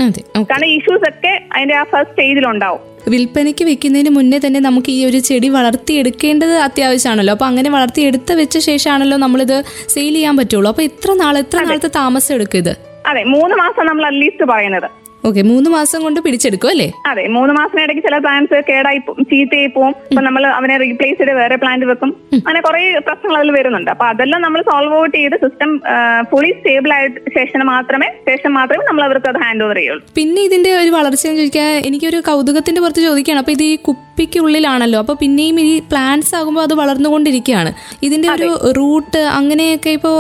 [0.51, 2.81] കാരണം ഇഷ്യൂസ് ഒക്കെ അതിന്റെ ആ ഫസ്റ്റ് സ്റ്റേജിൽ ഉണ്ടാവും
[3.13, 7.33] വിൽപ്പനയ്ക്ക് വെക്കുന്നതിന് മുന്നേ തന്നെ നമുക്ക് ഈ ഒരു ചെടി വളർത്തിയെടുക്കേണ്ടത് അത്യാവശ്യമാണല്ലോ.
[7.37, 9.57] അപ്പൊ അങ്ങനെ വളർത്തിയെടുത്ത വെച്ച ശേഷമാണല്ലോ നമ്മളിത്
[9.95, 10.69] സെയിൽ ചെയ്യാൻ പറ്റുള്ളൂ.
[10.73, 12.73] അപ്പൊ എത്ര നാൾ എത്ര നാളത്തെ താമസം എടുക്കും ഇത്?
[13.11, 14.89] അതെ മൂന്ന് മാസം നമ്മൾ അറ്റ്ലീസ്റ്റ് പറയുന്നത്.
[15.29, 16.87] ഓക്കെ മൂന്ന് മാസം കൊണ്ട് പിടിച്ചെടുക്കും അല്ലേ?
[17.11, 19.01] അതെ മൂന്ന് മാസം ഇടയ്ക്ക് ചില പ്ലാന്റ്സ് കേടായി
[19.31, 22.11] ചീത്തയായി പോവും അപ്പൊ നമ്മൾ അവനെ റീപ്ലേസ് ചെയ്ത് വേറെ പ്ലാന്റ് വെക്കും.
[22.39, 23.91] അങ്ങനെ കുറെ പ്രശ്നങ്ങൾ അതിൽ വരുന്നുണ്ട്.
[23.95, 25.71] അപ്പൊ അതെല്ലാം നമ്മൾ സോൾവ് ഔട്ട് ചെയ്ത് സിസ്റ്റം
[26.31, 30.03] ഫുള്ളി സ്റ്റേബിൾ ആയിട്ട് ശേഷം മാത്രമേ ശേഷം മാത്രമേ നമ്മൾ അവർക്ക് അത് ഹാൻഡ് ഓവർ ചെയ്യുള്ളൂ.
[30.19, 33.43] പിന്നെ ഇതിന്റെ ഒരു വളർച്ച എന്ന് ചോദിക്കാൻ എനിക്കൊരു കൗതുകത്തിന്റെ പുറത്ത് ചോദിക്കുകയാണ്.
[33.45, 34.99] അപ്പൊ ഇത് ഈ കുപ്പിക്കുള്ളിലാണല്ലോ.
[35.05, 37.73] അപ്പൊ പിന്നെയും ഈ പ്ലാന്റ്സ് ആകുമ്പോൾ അത് വളർന്നുകൊണ്ടിരിക്കുകയാണ്.
[38.09, 38.51] ഇതിന്റെ ഒരു
[38.81, 40.17] റൂട്ട് അങ്ങനെയൊക്കെ ഇപ്പോൾ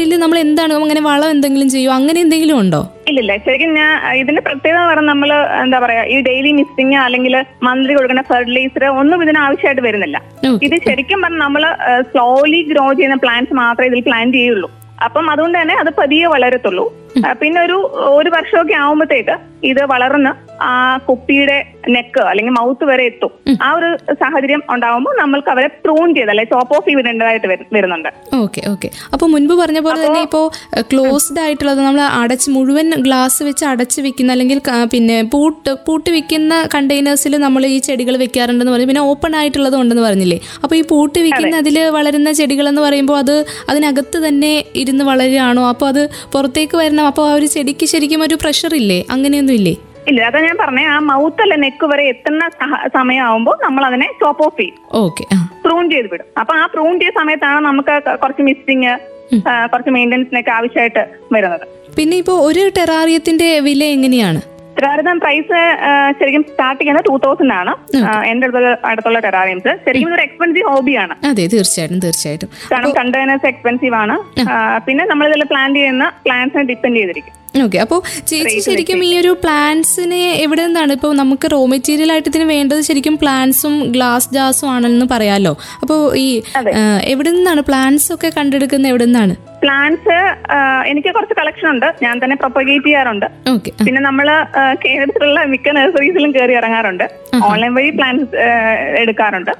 [0.00, 2.78] റൂട്ടിൽ നമ്മൾ എന്താണ് അങ്ങനെ വളം എന്തെങ്കിലും ചെയ്യുമോ അങ്ങനെ എന്തെങ്കിലും ഉണ്ടോ?
[3.10, 3.90] ഇല്ലില്ല ശരിക്കും ഞാൻ
[4.20, 5.30] ഇതിന്റെ പ്രത്യേകത പറഞ്ഞാൽ നമ്മൾ
[5.62, 7.34] എന്താ പറയാ ഈ ഡെയിലി മിസ്സിംഗ് അല്ലെങ്കിൽ
[7.66, 10.18] മന്ത്ലി കൊടുക്കുന്ന ഫെർട്ടിലൈസർ ഒന്നും ഇതിന് ആവശ്യമായിട്ട് വരുന്നില്ല.
[10.66, 11.64] ഇത് ശരിക്കും പറഞ്ഞാൽ നമ്മൾ
[12.10, 14.68] സ്ലോലി ഗ്രോ ചെയ്യുന്ന പ്ലാന്റ്സ് മാത്രമേ ഇതിൽ പ്ലാൻ ചെയ്യുള്ളൂ.
[15.06, 16.86] അപ്പം അതുകൊണ്ട് തന്നെ അത് പതിയെ വളരത്തുള്ളൂ.
[17.42, 17.76] പിന്നെ ഒരു
[18.18, 19.34] ഒരു വർഷമൊക്കെ ആവുമ്പോഴത്തേക്ക്
[19.70, 20.32] ഇത് വളർന്ന്
[20.70, 20.72] ആ
[21.08, 21.56] കുപ്പിയുടെ
[21.94, 23.32] നെക്ക് അല്ലെങ്കിൽ മൗത്ത് വരെ എത്തും.
[23.66, 23.88] ആ ഒരു
[24.20, 28.10] സാഹചര്യം ഉണ്ടാവുമ്പോൾ നമ്മൾക്ക് അവരെ പ്രൂൺ ചെയ്ത് അല്ലെ ടോപ്പ് ഓഫ് ചെയ്തിടേണ്ടതായിട്ട് വരുന്നുണ്ട്.
[28.42, 28.90] Okay okay.
[29.14, 30.42] അപ്പൊ മുൻപ് പറഞ്ഞ പോലെ തന്നെ ഇപ്പോ
[30.92, 34.60] ക്ലോസ്ഡ് ആയിട്ടുള്ളത് നമ്മൾ അടച്ച് മുഴുവൻ ഗ്ലാസ് വെച്ച് അടച്ച് വെക്കുന്ന അല്ലെങ്കിൽ
[34.94, 38.88] പിന്നെ പൂട്ട് പൂട്ട് വെക്കുന്ന കണ്ടെയ്നേഴ്സിൽ നമ്മൾ ഈ ചെടികൾ വെക്കാറുണ്ടെന്ന് പറഞ്ഞു.
[38.92, 40.40] പിന്നെ ഓപ്പൺ ആയിട്ടുള്ളത് ഉണ്ടെന്ന് പറഞ്ഞില്ലേ?
[40.62, 43.34] അപ്പൊ ഈ പൂട്ട് വെക്കുന്ന അതിൽ വളരുന്ന ചെടികൾ എന്ന് പറയുമ്പോൾ അത്
[43.70, 45.64] അതിനകത്ത് തന്നെ ഇരുന്ന് വളരുകയാണോ?
[45.72, 46.02] അപ്പോൾ അത്
[46.34, 47.04] പുറത്തേക്ക് വരണം.
[47.10, 48.98] അപ്പോൾ ആ ഒരു ചെടിക്ക് ശരിക്കും ഒരു പ്രഷർ ഇല്ലേ?
[49.16, 49.74] അങ്ങനെയൊന്നും ഇല്ലേ?
[50.10, 52.44] ഇല്ല അതാ ഞാൻ പറഞ്ഞേ ആ മൗത്ത് അല്ല നെക്ക് വരെ എത്തുന്ന
[52.96, 54.76] സമയമാകുമ്പോൾ നമ്മൾ അതിനെ ടോപ്പ് ഓഫ് ചെയ്യും.
[55.04, 55.24] ഓക്കെ
[55.64, 56.28] പ്രൂൺ ചെയ്ത് വിടും.
[56.42, 58.92] അപ്പൊ ആ പ്രൂൺ ചെയ്ത സമയത്താണ് നമുക്ക് കുറച്ച് മിസ്സിങ്
[59.72, 61.02] കുറച്ച് മെയിന്റനൻസിനൊക്കെ ആവശ്യമായിട്ട്
[61.34, 61.64] വരുന്നത്.
[61.96, 64.40] പിന്നെ ഇപ്പോ ഒരു ടെറാറിയത്തിന്റെ വില എങ്ങനെയാണ്?
[64.76, 65.60] ടെറാറിയം പ്രൈസ്
[66.18, 67.72] ശരിക്കും സ്റ്റാർട്ട് ചെയ്യുന്നത് ടൂ തൗസൻഡ് ആണ്.
[68.30, 72.50] എന്റെ അടുത്തുള്ള അടുത്തുള്ള ടെറാറിയംസ് ശരിക്കും ഒരു എക്സ്പെൻസീവ് ഹോബിയാണ് അതെ തീർച്ചയായിട്ടും തീർച്ചയായിട്ടും.
[72.72, 74.16] കാരണം കണ്ടെയ്നേഴ്സ് എക്സ്പെൻസീവ് ആണ്.
[74.86, 77.34] പിന്നെ നമ്മൾ ഇതിൽ പ്ലാൻ ചെയ്യുന്ന പ്ലാൻസിനെ ഡിപ്പെൻഡ് ചെയ്തിരിക്കും.
[77.66, 78.00] ഓക്കെ അപ്പോൾ
[78.30, 80.92] ചേച്ചി ശരിക്കും ഈ ഒരു പ്ലാന്റ്സിനെ എവിടെ നിന്നാണ്?
[80.98, 85.52] ഇപ്പോൾ നമുക്ക് റോ മെറ്റീരിയൽ ആയിട്ട് ഇതിന് വേണ്ടത് ശരിക്കും പ്ലാന്റ്സും ഗ്ലാസ് ജാസും ആണെന്ന് പറയാലോ.
[85.82, 86.28] അപ്പോൾ ഈ
[87.12, 87.62] എവിടെ നിന്നാണ്?
[87.70, 89.36] പ്ലാന്റ്സ് ഒക്കെ കണ്ടെടുക്കുന്നത് എവിടെ നിന്നാണ്?
[89.62, 90.18] പ്ലാന്റ്സ്
[90.90, 91.86] എനിക്ക് കുറച്ച് കളക്ഷൻ ഉണ്ട്.
[92.04, 93.26] ഞാൻ തന്നെ പ്രൊപ്പഗേറ്റ് ചെയ്യാറുണ്ട്.
[93.86, 94.28] പിന്നെ നമ്മൾ
[94.84, 97.06] കേരളത്തിലുള്ള മിക്ക നഴ്സറീസിലും കയറി ഇറങ്ങാറുണ്ട്.
[97.50, 98.36] ഓൺലൈൻ വഴി പ്ലാന്റ്സ്
[99.02, 99.52] എടുക്കാറുണ്ട്.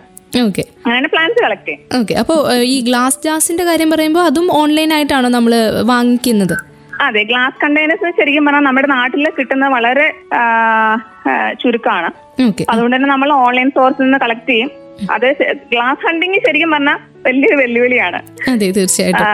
[0.46, 1.84] ഓക്കെ അങ്ങനെ പ്ലാൻസ് കളക്ട് ചെയ്യും.
[1.98, 2.38] ഓക്കെ അപ്പോൾ
[2.74, 5.54] ഈ ഗ്ലാസ് ജാസിന്റെ കാര്യം പറയുമ്പോൾ അതും ഓൺലൈൻ ആയിട്ടാണോ നമ്മൾ
[5.92, 6.56] വാങ്ങിക്കുന്നത്?
[7.00, 10.06] അതെ ഗ്ലാസ് കണ്ടെയ്നേഴ്സ് ശരിക്കും പറഞ്ഞാൽ നമ്മുടെ നാട്ടിൽ കിട്ടുന്ന വളരെ
[11.62, 12.10] ചുരുക്കമാണ്
[12.70, 14.70] അതുകൊണ്ട് തന്നെ നമ്മൾ ഓൺലൈൻ സോഴ്സിൽ നിന്ന് കളക്ട് ചെയ്യും.
[15.10, 15.26] അത്
[15.72, 18.18] ഗ്ലാസ് ഹണ്ടിങ് ശരിക്കും പറഞ്ഞാൽ വലിയൊരു വെല്ലുവിളിയാണ്.
[18.50, 19.26] അതെ തീർച്ചയായിട്ടും.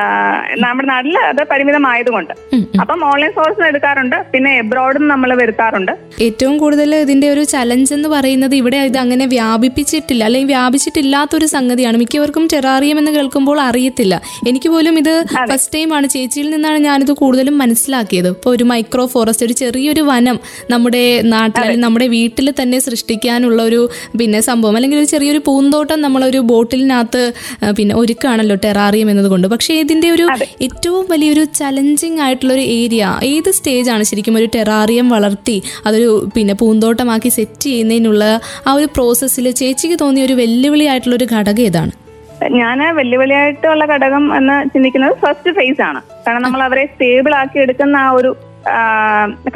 [0.65, 2.33] നമ്മുടെ നാട്ടിൽ അത് പരിമിതമായതുകൊണ്ട്.
[2.81, 5.93] അപ്പം ഓൺലൈൻ സോഴ്സ് എടുക്കാറുണ്ട് പിന്നെ എബ്രോഡും നമ്മൾ വരുത്താറുണ്ട്.
[6.27, 11.97] ഏറ്റവും കൂടുതൽ ഇതിന്റെ ഒരു ചലഞ്ച് എന്ന് പറയുന്നത് ഇവിടെ ഇത് അങ്ങനെ വ്യാപിപ്പിച്ചിട്ടില്ല അല്ലെങ്കിൽ വ്യാപിച്ചിട്ടില്ലാത്തൊരു സംഗതിയാണ്.
[11.97, 14.15] മിക്കവർക്കും ടെറാറിയം എന്ന് കേൾക്കുമ്പോൾ അറിയത്തില്ല.
[14.49, 15.13] എനിക്ക് പോലും ഇത്
[15.51, 18.29] ഫസ്റ്റ് ടൈം ആണ് ചേച്ചിയിൽ നിന്നാണ് ഞാനിത് കൂടുതലും മനസ്സിലാക്കിയത്.
[18.29, 20.39] ഇപ്പോൾ ഒരു മൈക്രോ ഫോറസ്റ്റ് ഒരു ചെറിയൊരു വനം
[20.71, 23.81] നമ്മുടെ നാട്ടിൽ അല്ലെങ്കിൽ നമ്മുടെ വീട്ടിൽ തന്നെ സൃഷ്ടിക്കാനുള്ള ഒരു
[24.19, 24.77] പിന്നെ സംഭവം.
[24.77, 27.23] അല്ലെങ്കിൽ ഒരു ചെറിയൊരു പൂന്തോട്ടം നമ്മളൊരു ബോട്ടിലിനകത്ത്
[27.79, 29.47] പിന്നെ ഒരുക്കാണല്ലോ ടെറാറിയം എന്നതുകൊണ്ട്.
[29.55, 30.27] പക്ഷേ ഇതിന്റെ ഒരു
[30.67, 33.03] ഏറ്റവും വലിയൊരു ചലഞ്ചിങ് ആയിട്ടുള്ള ഒരു ഏരിയ
[33.33, 38.25] ഏത് സ്റ്റേജ് ആണ് ശരിക്കും ഒരു ടെറാറിയം വളർത്തി അതൊരു പിന്നെ പൂന്തോട്ടമാക്കി സെറ്റ് ചെയ്യുന്നതിനുള്ള
[38.67, 41.93] ആ ഒരു പ്രോസസ്സിൽ ചേച്ചിക്ക് തോന്നിയ ഒരു വെല്ലുവിളി ആയിട്ടുള്ള ഒരു ഘടകം ഏതാണ്?
[42.61, 46.01] ഞാൻ വെല്ലുവിളിയായിട്ടുള്ള ഘടകം എന്ന് ചിന്തിക്കുന്നത് ഫസ്റ്റ് ഫേസ് ആണ്.
[46.27, 48.31] കാരണം നമ്മൾ അവരെ സ്റ്റേബിൾ ആക്കി എടുക്കുന്ന ആ ഒരു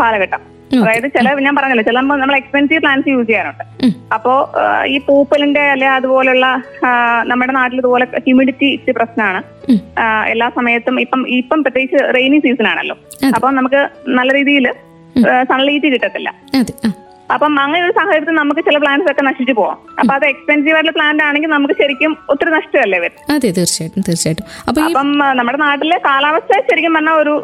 [0.01, 0.41] കാലഘട്ടം.
[0.77, 3.65] അതായത് ചില ഞാൻ പറഞ്ഞല്ലോ ചില നമ്മൾ എക്സ്പെൻസീവ് പ്ലാന്റ്സ് യൂസ് ചെയ്യാനുണ്ട്
[4.17, 4.33] അപ്പോ
[4.95, 6.47] ഈ പൂപ്പലിന്റെ അല്ലെ അതുപോലുള്ള
[7.31, 9.41] നമ്മുടെ നാട്ടിൽ ഇതുപോലെ ഹ്യൂമിഡിറ്റി ഇച്ചിരി പ്രശ്നമാണ്.
[10.33, 12.97] എല്ലാ സമയത്തും ഇപ്പം ഇപ്പം പ്രത്യേകിച്ച് റെയിനി സീസൺ ആണല്ലോ.
[13.37, 13.83] അപ്പം നമുക്ക്
[14.19, 14.69] നല്ല രീതിയിൽ
[15.53, 16.31] സൺലൈറ്റ് കിട്ടത്തില്ല.
[17.35, 19.79] അപ്പം അങ്ങനെ ഒരു സാഹചര്യത്തിൽ നമുക്ക് ചില പ്ലാന്റ്സ് ഒക്കെ നശിച്ചു പോവാം.
[20.01, 23.19] അപ്പൊ അത് എക്സ്പെൻസീവ് ആയിട്ടുള്ള പ്ലാന്റ് ആണെങ്കിൽ നമുക്ക് ശരിക്കും ഒത്തിരി നഷ്ടമല്ലേ വരും.
[23.35, 24.47] അതെ തീർച്ചയായിട്ടും തീർച്ചയായിട്ടും.
[24.89, 25.09] അപ്പം
[25.41, 27.35] നമ്മുടെ നാട്ടിലെ കാലാവസ്ഥ ശരിക്കും പറഞ്ഞ ഒരു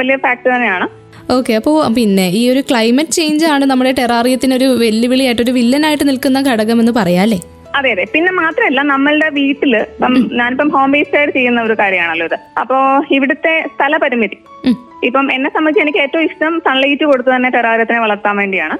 [0.00, 0.88] വലിയ ഫാക്ടർ തന്നെയാണ്.
[1.32, 6.40] ഓക്കെ അപ്പോൾ പിന്നെ ഈ ഒരു ക്ലൈമറ്റ് ചേഞ്ച് ആണ് നമ്മുടെ ടെറാറിയത്തിന് ഒരു വെല്ലുവിളിയായിട്ട് ഒരു വില്ലനായിട്ട് നിൽക്കുന്ന
[6.50, 7.40] ഘടകം എന്ന് പറയാല്ലേ
[7.78, 8.04] അതെ അതെ.
[8.14, 12.36] പിന്നെ മാത്രമല്ല നമ്മളുടെ വീട്ടിൽ ഇപ്പം ഞാനിപ്പം ഹോം ബേസ്ഡ് ആയിട്ട് ചെയ്യുന്ന ഒരു കാര്യമാണല്ലോ ഇത്.
[12.60, 12.76] അപ്പോ
[13.16, 14.36] ഇവിടുത്തെ സ്ഥലപരിമിതി.
[14.36, 18.76] പരിമിതി ഇപ്പം എന്നെ സംബന്ധിച്ച് എനിക്ക് ഏറ്റവും ഇഷ്ടം സൺലൈറ്റ് കൊടുത്ത് തന്നെ ടെറാരത്തിനെ വളർത്താൻ വേണ്ടിയാണ്.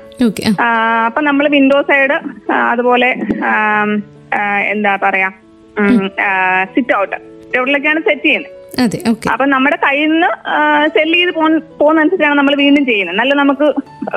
[1.08, 2.16] അപ്പൊ നമ്മൾ വിൻഡോ സൈഡ്
[2.72, 3.08] അതുപോലെ
[4.74, 5.30] എന്താ പറയാ
[6.74, 7.16] സിറ്റ് ഔട്ട്
[7.56, 8.52] ഇവിടെയൊക്കെയാണ് സെറ്റ് ചെയ്യുന്നത്.
[9.32, 10.28] അപ്പൊ നമ്മുടെ കയ്യിൽ നിന്ന്
[10.94, 11.32] സെൽ ചെയ്ത്
[11.80, 13.16] പോകുന്നതനുസരിച്ചാണ് നമ്മൾ വീണ്ടും ചെയ്യുന്നത്.
[13.20, 13.66] നല്ല നമുക്ക്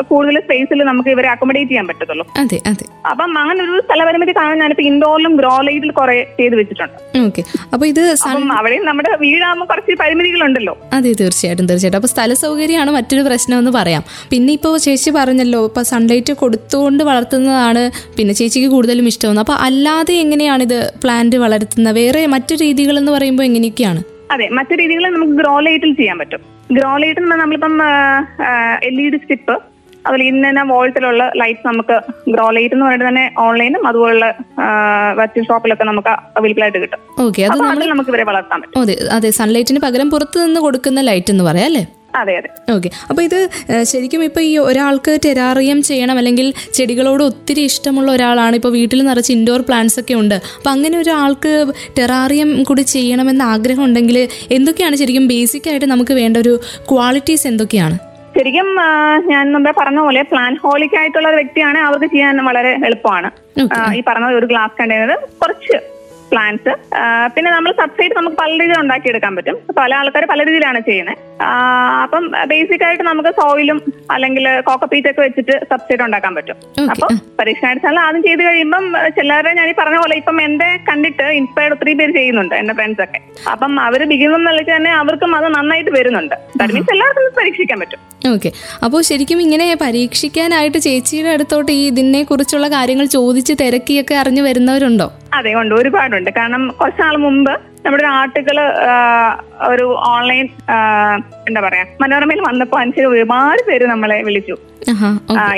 [0.10, 2.26] കൂടുതൽ സ്പേസിൽ നമുക്ക് ഇവരെ അക്കോമഡേറ്റ് ചെയ്യാൻ പറ്റത്തുള്ളൂ.
[2.42, 2.86] അതെ അതെ.
[3.12, 6.98] അപ്പം അങ്ങനെ ഒരു സ്ഥലപരിമിതി കാണാൻ ഞാനിപ്പോ ഇൻഡോറിലും ഗ്രോ ലൈറ്റിൽ കുറെ ചെയ്ത് വെച്ചിട്ടുണ്ട്.
[7.28, 8.02] ഓക്കെ അപ്പോൾ ഇത്
[8.60, 10.74] അവിടെയും നമ്മുടെ വീടാകുമ്പോൾ കുറച്ച് പരിമിതികളുണ്ടല്ലോ.
[10.98, 12.02] അതെ തീർച്ചയായിട്ടും തീർച്ചയായിട്ടും.
[12.02, 14.04] അപ്പൊ സ്ഥല സൗകര്യമാണ് മറ്റൊരു പ്രശ്നം എന്ന് പറയാം.
[14.34, 17.86] പിന്നെ ഇപ്പോൾ ചേച്ചി പറഞ്ഞല്ലോ ഇപ്പൊ സൺലൈറ്റ് കൊടുത്തുകൊണ്ട് വളർത്തുന്നതാണ്
[18.20, 19.46] പിന്നെ ചേച്ചിക്ക് കൂടുതലും ഇഷ്ടമെന്ന്.
[19.46, 21.96] അപ്പൊ അല്ലാതെ എങ്ങനെയാണ് ഇത് പ്ലാന്റ് വളർത്തുന്നത്?
[22.02, 24.04] വേറെ മറ്റു രീതികൾ എന്ന് പറയുമ്പോൾ എങ്ങനെയൊക്കെയാണ്?
[24.34, 26.42] അതെ മറ്റു രീതികൾ നമുക്ക് ഗ്രോ ലൈറ്റിൽ ചെയ്യാൻ പറ്റും.
[26.78, 27.74] ഗ്രോ പറഞ്ഞാൽ നമ്മളിപ്പം
[28.90, 29.56] എൽ ഇ ഡി സ്റ്റിപ്പ്
[30.06, 31.96] അതുപോലെ ഇന്ന വോൾട്ടിലുള്ള ലൈറ്റ്സ് നമുക്ക്
[32.34, 34.26] ഗ്രോ ലൈറ്റ് എന്ന് പറഞ്ഞിട്ട് തന്നെ ഓൺലൈനും അതുപോലുള്ള
[35.20, 37.00] വെർച്വൽ ഷോപ്പിലൊക്കെ നമുക്ക് അവൈലബിൾ ആയിട്ട് കിട്ടും.
[37.26, 37.60] ഓക്കെ അത്
[37.94, 38.82] നമുക്ക് ഇവരെ വളർത്താൻ പറ്റും.
[38.82, 41.84] അതെ അതെ സൺലൈറ്റിന് പകരം പുറത്ത് നിന്ന് കൊടുക്കുന്ന ലൈറ്റ് എന്ന് പറയാം അല്ലേ?
[42.16, 42.50] അതെ അതെ.
[42.76, 42.90] ഓക്കെ.
[43.10, 43.40] അപ്പോൾ ഇത്
[43.92, 48.56] ശരിക്കും ഇപ്പൊ ഈ ഒരാൾക്ക് ടെറാറിയം ചെയ്യണം അല്ലെങ്കിൽ ചെടികളോട് ഒത്തിരി ഇഷ്ടമുള്ള ഒരാളാണ്.
[48.56, 50.36] ഇപ്പൊ വീട്ടിൽ നിറച്ച് ഇൻഡോർ പ്ലാന്റ്സ് ഒക്കെ ഉണ്ട്.
[50.58, 51.54] അപ്പൊ അങ്ങനെ ഒരാൾക്ക്
[52.00, 54.20] ടെറാറിയം കൂടി ചെയ്യണമെന്ന് ആഗ്രഹം ഉണ്ടെങ്കിൽ
[54.58, 56.54] എന്തൊക്കെയാണ് ശരിക്കും ബേസിക് ആയിട്ട് നമുക്ക് വേണ്ട ഒരു
[56.92, 57.98] ക്വാളിറ്റീസ് എന്തൊക്കെയാണ്?
[58.38, 58.68] ശരിക്കും
[59.32, 61.80] ഞാൻ മുമ്പേ പറഞ്ഞ പോലെ പ്ലാൻ ഹോളിക് ആയിട്ടുള്ള ഒരു വ്യക്തിയാണ്.
[61.88, 63.30] അവർക്ക് ചെയ്യാൻ വളരെ എളുപ്പമാണ്.
[64.00, 65.78] ഈ പറഞ്ഞ ഒരു ഗ്ലാസ് കണ്ടെയ്നർ കുറച്ച്
[66.32, 66.74] പ്ലാന്റ്സ്
[67.36, 69.58] പിന്നെ നമ്മൾ സബ്സൈഡ് നമുക്ക് പല രീതിയിൽ ഉണ്ടാക്കിയെടുക്കാൻ പറ്റും.
[69.80, 71.18] പല ആൾക്കാർ പല രീതിയിലാണ് ചെയ്യുന്നത്.
[72.04, 76.56] അപ്പം ബേസിക് ആയിട്ട് നമുക്ക് സോയിലും അല്ലെങ്കിൽ കോക്കപ്പീറ്റ് ഒക്കെ വെച്ചിട്ട് സബ്സൈഡ് ഉണ്ടാക്കാൻ പറ്റും.
[76.92, 77.08] അപ്പൊ
[77.40, 82.12] പരീക്ഷണാടിസ്ഥാനം ആദ്യം ചെയ്ത് കഴിയുമ്പം ചിലരെ ഞാൻ ഈ പറഞ്ഞ പോലെ ഇപ്പം എന്റെ കണ്ടിട്ട് ഇൻസ്പയർഡ് ഒത്തിരി പേര്
[82.12, 83.20] ചെയ്യുന്നുണ്ട് എന്റെ ഫ്രണ്ട്സ് ഒക്കെ.
[83.52, 86.36] അപ്പം അവർ ബിഗിനും നിലയ്ക്ക് തന്നെ അവർക്കും അത് നന്നായിട്ട് വരുന്നുണ്ട്.
[86.58, 88.00] ദാറ്റ് മീൻസ് എല്ലാവർക്കും പരീക്ഷിക്കാൻ പറ്റും.
[88.34, 88.52] ഓക്കെ
[88.84, 95.12] അപ്പോൾ ശരിക്കും ഇങ്ങനെ പരീക്ഷിക്കാനായിട്ട് ചേച്ചിയുടെ അടുത്തോട്ട് ഈ ഇതിനെ കുറിച്ചുള്ള കാര്യങ്ങൾ ചോദിച്ച് തിരക്കിയൊക്കെ അറിഞ്ഞു വരുന്നവരുണ്ടോ?
[95.34, 95.76] അതെ ഉണ്ട്.
[95.76, 96.30] ഒരുപാടുണ്ട്.
[96.38, 97.52] കാരണം കുറച്ചാൾ മുമ്പ്
[97.88, 98.58] നമ്മുടെ ഒരു ആർട്ടിക്കിൾ
[99.70, 100.46] ഒരു ഓൺലൈൻ
[101.48, 104.56] എന്താ പറയാ മനോരമയിൽ വന്നപ്പോ അനുസരിച്ച് ഒരുപാട് പേര് നമ്മളെ വിളിച്ചു.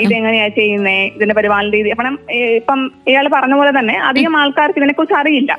[0.04, 1.89] ഇതെങ്ങനെയാ ചെയ്യുന്നേ ഇതിന്റെ പരിപാലന രീതി.
[1.96, 2.15] അപ്പം
[2.58, 5.52] ഇപ്പം ഇയാൾ പറഞ്ഞ പോലെ തന്നെ അധികം ആൾക്കാർക്ക് ഇതിനെ കുറിച്ച് അറിയില്ല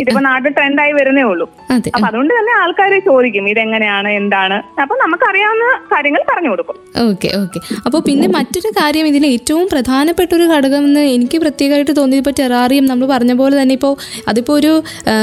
[0.00, 1.46] ഇതിപ്പോ നാട്ടിൽ ട്രെൻഡായി വരുന്നേ ഉള്ളൂ.
[1.88, 4.56] അപ്പൊ അതുകൊണ്ട് തന്നെ ആൾക്കാർ ചോദിക്കും ഇതെങ്ങനെയാണ് എന്താണ്?
[4.84, 6.76] അപ്പൊ നമുക്ക് അറിയാവുന്ന കാര്യങ്ങൾ പറഞ്ഞു കൊടുക്കും.
[7.06, 7.58] Okay okay.
[7.86, 12.86] അപ്പൊ പിന്നെ മറ്റൊരു കാര്യം ഇതിൽ ഏറ്റവും പ്രധാനപ്പെട്ട ഒരു ഘടകം എന്ന് എനിക്ക് പ്രത്യേകമായിട്ട് തോന്നിയത് ഇപ്പോൾ ടെറാറിയം
[12.86, 13.92] നമ്മൾ പറഞ്ഞ പോലെ തന്നെ ഇപ്പോ
[14.28, 14.72] അതിപ്പോ ഒരു
[15.06, 15.14] ആ,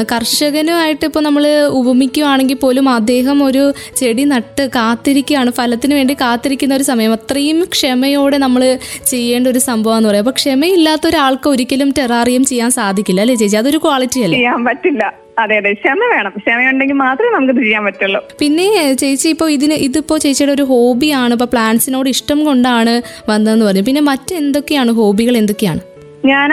[0.96, 1.46] കർഷകനുമായിട്ട് ഇപ്പോൾ നമ്മൾ
[1.80, 5.52] ഉപമിക്കുകയാണെങ്കിൽ പോലും അദ്ദേഹം ഒരു ചെടി നട്ട് കാത്തിരിക്കുകയാണ്.
[5.52, 7.14] ഫലത്തിന് വേണ്ടി കാത്തിരിക്കുന്ന ഒരു സമയം.
[7.14, 8.80] അത്രയും ക്ഷമയോടെ നമ്മൾ
[9.12, 10.24] ചെയ്യേണ്ട ഒരു സംഭവം എന്ന് പറയാം.
[10.24, 13.58] അപ്പോൾ ക്ഷമയില്ലാത്ത ഒരാൾക്ക് ഒരിക്കലും ടെറാറിയം ചെയ്യാൻ സാധിക്കില്ല അല്ലേ ചേച്ചി?
[13.58, 14.38] അതൊരു ക്വാളിറ്റി അല്ലേ?
[14.38, 15.04] ചെയ്യാൻ പറ്റില്ല.
[15.40, 15.74] അതെ അതെ.
[15.74, 16.34] ക്ഷമ വേണം.
[16.38, 18.22] ക്ഷമയുണ്ടെങ്കിൽ മാത്രമേ നമുക്ക് ചെയ്യാൻ പറ്റുള്ളൂ.
[18.40, 21.34] പിന്നെ ചേച്ചി ഇപ്പോൾ ഇതിന് ഇതിപ്പോൾ ചേച്ചിയുടെ ഒരു ഹോബിയാണ്.
[21.34, 23.82] ഇപ്പോൾ പ്ലാന്റ്സിനോട് ഇഷ്ടം കൊണ്ടാണ് വന്നതെന്ന് പറഞ്ഞു.
[23.82, 24.92] പിന്നെ മറ്റെന്തൊക്കെയാണ്?
[24.92, 25.95] ഹോബികൾ എന്തൊക്കെയാണ്?
[26.32, 26.52] ഞാൻ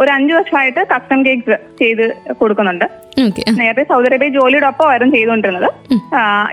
[0.00, 2.04] ഒരു അഞ്ചു വർഷമായിട്ട് കസ്റ്റം കേക്ക്സ് ചെയ്ത്
[2.40, 2.86] കൊടുക്കുന്നുണ്ട്.
[3.60, 5.68] നേരത്തെ സൗദി അറേബ്യ ജോലിയുടെ ഒപ്പമായിരുന്നു ചെയ്തുകൊണ്ടിരുന്നത്.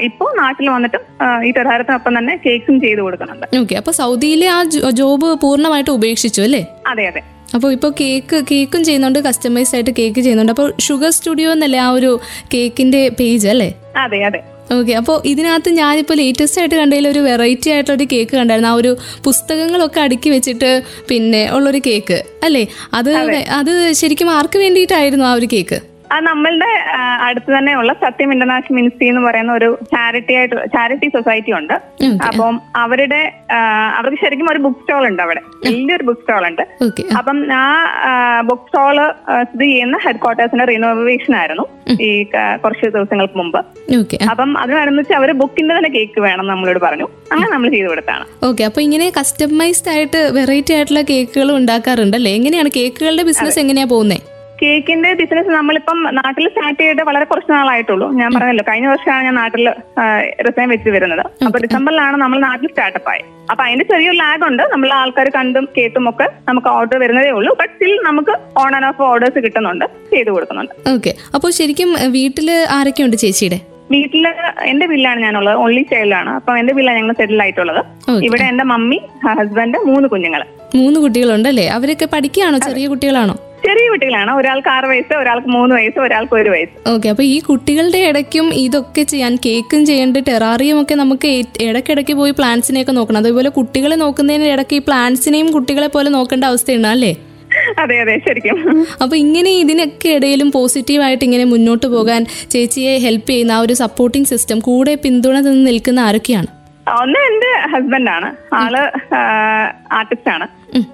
[0.07, 0.99] ഇപ്പോ നാട്ടിൽ വന്നിട്ട്
[1.47, 3.45] ഈ ടെറാരത്തിനൊപ്പം തന്നെ കേക്ക്സും ചെയ്ത് കൊടുക്കുന്നുണ്ട്.
[3.61, 4.59] ഓക്കെ അപ്പോൾ സൗദിയിലെ ആ
[5.01, 6.61] ജോബ് പൂർണമായിട്ട് ഉപേക്ഷിച്ചു അല്ലേ?
[6.91, 7.23] അതെ അതെ.
[7.55, 10.53] അപ്പോൾ ഇപ്പോൾ കേക്ക് കേക്കും ചെയ്യുന്നുണ്ട് കസ്റ്റമൈസ് ആയിട്ട് കേക്ക് ചെയ്യുന്നുണ്ട്.
[10.55, 12.11] അപ്പോൾ ഷുഗർ സ്റ്റുഡിയോ എന്നല്ലേ ആ ഒരു
[12.53, 13.69] കേക്കിന്റെ പേജ് അല്ലേ?
[14.05, 14.41] അതെ അതെ.
[14.71, 18.69] ഓക്കെ അപ്പോൾ ഇതിനകത്ത് ഞാനിപ്പോൾ ലേറ്റസ്റ്റ് ആയിട്ട് കണ്ടതിൽ ഒരു വെറൈറ്റി ആയിട്ടുള്ള ഒരു കേക്ക് കണ്ടായിരുന്നു.
[18.69, 18.91] ആ ഒരു
[19.23, 20.71] പുസ്തകങ്ങളൊക്കെ അടുക്കി വെച്ചിട്ട്
[21.09, 22.63] പിന്നെ ഉള്ളൊരു കേക്ക് അല്ലേ?
[22.93, 23.11] അത്
[23.51, 23.71] അത്.
[23.93, 25.79] ശരിക്കും ആർക്ക് വേണ്ടിയിട്ടായിരുന്നു ആ ഒരു കേക്ക്
[26.11, 31.51] അത് നമ്മളുടെ ആ, അടുത്ത് തന്നെയുള്ള സത്യം ഇന്റർനാഷണൽ മിനിസ്ട്രി എന്ന് പറയുന്ന ഒരു ചാരിറ്റി ആയിട്ട് ചാരിറ്റി സൊസൈറ്റി
[31.51, 31.73] ഉണ്ട്.
[32.27, 33.33] അപ്പം അവരുടെ
[33.97, 35.41] അവർക്ക് ശരിക്കും ഒരു ബുക്ക് സ്റ്റോൾ ഉണ്ട് അവിടെ.
[35.65, 36.61] വലിയൊരു ബുക്ക് സ്റ്റോൾ ഉണ്ട്.
[37.15, 38.95] അപ്പം ആ ബുക്ക് സ്റ്റോൾ
[39.43, 41.65] സ്ഥിതി ചെയ്യുന്ന ഹെഡ് ക്വാർട്ടേഴ്സിന്റെ റിനോവേഷൻ ആയിരുന്നു
[42.01, 42.23] ഈ
[42.63, 43.59] കുറച്ച് ദിവസങ്ങൾക്ക് മുമ്പ്.
[44.29, 47.07] അപ്പം അതിനനുസരിച്ച് അവർ ബുക്കിന്റെ തന്നെ കേക്ക് വേണം നമ്മളോട് പറഞ്ഞു.
[47.31, 48.25] അങ്ങനെ നമ്മൾ ചെയ്തു കൊടുത്താണ്.
[48.43, 55.09] ഓക്കെ അപ്പൊ ഇങ്ങനെ കസ്റ്റമൈസ്ഡ് ആയിട്ട് വെറൈറ്റി ആയിട്ടുള്ള കേക്കുകൾ ഉണ്ടാക്കാറുണ്ടല്ലേ എങ്ങനെയാണ് കേക്കുകളുടെ ബിസിനസ് എങ്ങനെയാ പോകുന്നത് കേക്കിന്റെ
[55.19, 58.07] ബിസിനസ് നമ്മളിപ്പം നാട്ടിൽ സ്റ്റാർട്ട് ചെയ്തിട്ട് വളരെ കുറച്ച് നാളായിട്ടുള്ളൂ.
[58.19, 59.63] ഞാൻ പറഞ്ഞല്ലോ കഴിഞ്ഞ വർഷമാണ് ഞാൻ നാട്ടിൽ
[60.47, 61.23] റിസൈൻ വെച്ച് വരുന്നത്.
[61.47, 64.63] അപ്പൊ ഡിസംബറിലാണ് നമ്മൾ നാട്ടിൽ സ്റ്റാർട്ടപ്പ് ആയി അപ്പൊ അതിന്റെ ചെറിയൊരു ലാഗ് ഉണ്ട്.
[64.73, 67.53] നമ്മൾ ആൾക്കാർ കണ്ടും കേട്ടും ഒക്കെ നമുക്ക് ഓർഡർ വരുന്നതേ ഉള്ളൂ.
[67.61, 70.75] ബട്ട് സ്റ്റിൽ നമുക്ക് ഓൺ ആൻഡ് ഓഫ് ഓർഡേഴ്സ് കിട്ടുന്നുണ്ട് ചെയ്തു കൊടുക്കുന്നുണ്ട്.
[70.95, 71.13] ഓക്കെ.
[71.37, 73.59] അപ്പോൾ ശരിക്കും വീട്ടിൽ ആരൊക്കെയുണ്ട് ചേച്ചിയുടെ?
[73.95, 74.23] വീട്ടിൽ
[74.71, 75.57] എന്റെ വീട്ടിലാണ് ഞാനുള്ളത്.
[75.65, 77.81] ഓൺലി ചൈൽഡാണ് അപ്പൊ എന്റെ വീട്ടിലാണ് ഞങ്ങൾ സെറ്റിൽ ആയിട്ടുള്ളത്.
[78.27, 78.99] ഇവിടെ എന്റെ മമ്മി
[79.39, 80.43] ഹസ്ബൻഡ് മൂന്ന് കുഞ്ഞുങ്ങൾ
[80.79, 81.65] മൂന്ന് കുട്ടികളുണ്ടല്ലേ?
[81.75, 82.57] അവരൊക്കെ പഠിക്കുകയാണോ?
[82.69, 83.35] ചെറിയ കുട്ടികളാണോ?
[83.67, 84.31] ചെറിയ കുട്ടികളാണ്.
[84.39, 86.75] ഒരാൾക്ക് ആറ് വയസ്സ് ഒരാൾക്ക് മൂന്ന് വയസ്സ് ഒരാൾക്ക് ഒരു വയസ്സ്.
[86.93, 91.31] ഓക്കെ അപ്പൊ ഈ കുട്ടികളുടെ ഇടയ്ക്കും ഇതൊക്കെ ചെയ്യാൻ കേക്കും ചെയ്യേണ്ട ടെറാറിയും ഒക്കെ നമുക്ക്
[91.69, 93.21] ഇടയ്ക്കിടയ്ക്ക് പോയി പ്ലാന്റ്സിനെയൊക്കെ നോക്കണം.
[93.23, 97.13] അതേപോലെ കുട്ടികളെ നോക്കുന്നതിന് ഇടയ്ക്ക് ഈ പ്ലാന്റ്സിനെയും കുട്ടികളെ പോലെ നോക്കേണ്ട അവസ്ഥയുണ്ട് അല്ലേ?
[97.81, 98.57] അതെ അതെ ശരിക്കും.
[99.03, 102.21] അപ്പൊ ഇങ്ങനെ ഇതിനൊക്കെ ഇടയിലും പോസിറ്റീവായിട്ട് ഇങ്ങനെ മുന്നോട്ട് പോകാൻ
[102.53, 106.49] ചേച്ചിയെ ഹെൽപ്പ് ചെയ്യുന്ന ആ ഒരു സപ്പോർട്ടിംഗ് സിസ്റ്റം കൂടെ പിന്തുണ നിന്ന് നിൽക്കുന്ന ആരൊക്കെയാണ്?
[106.93, 108.75] ഒന്ന് എന്റെ ഹസ്ബൻഡാണ് ആൾ
[109.91, 110.45] ആർട്ടിസ്റ്റ് ആണ്.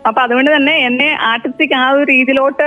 [0.08, 2.66] അപ്പൊ അതുകൊണ്ട് തന്നെ എന്നെ ആർട്ടിസ്റ്റിക് ആ ഒരു രീതിയിലോട്ട്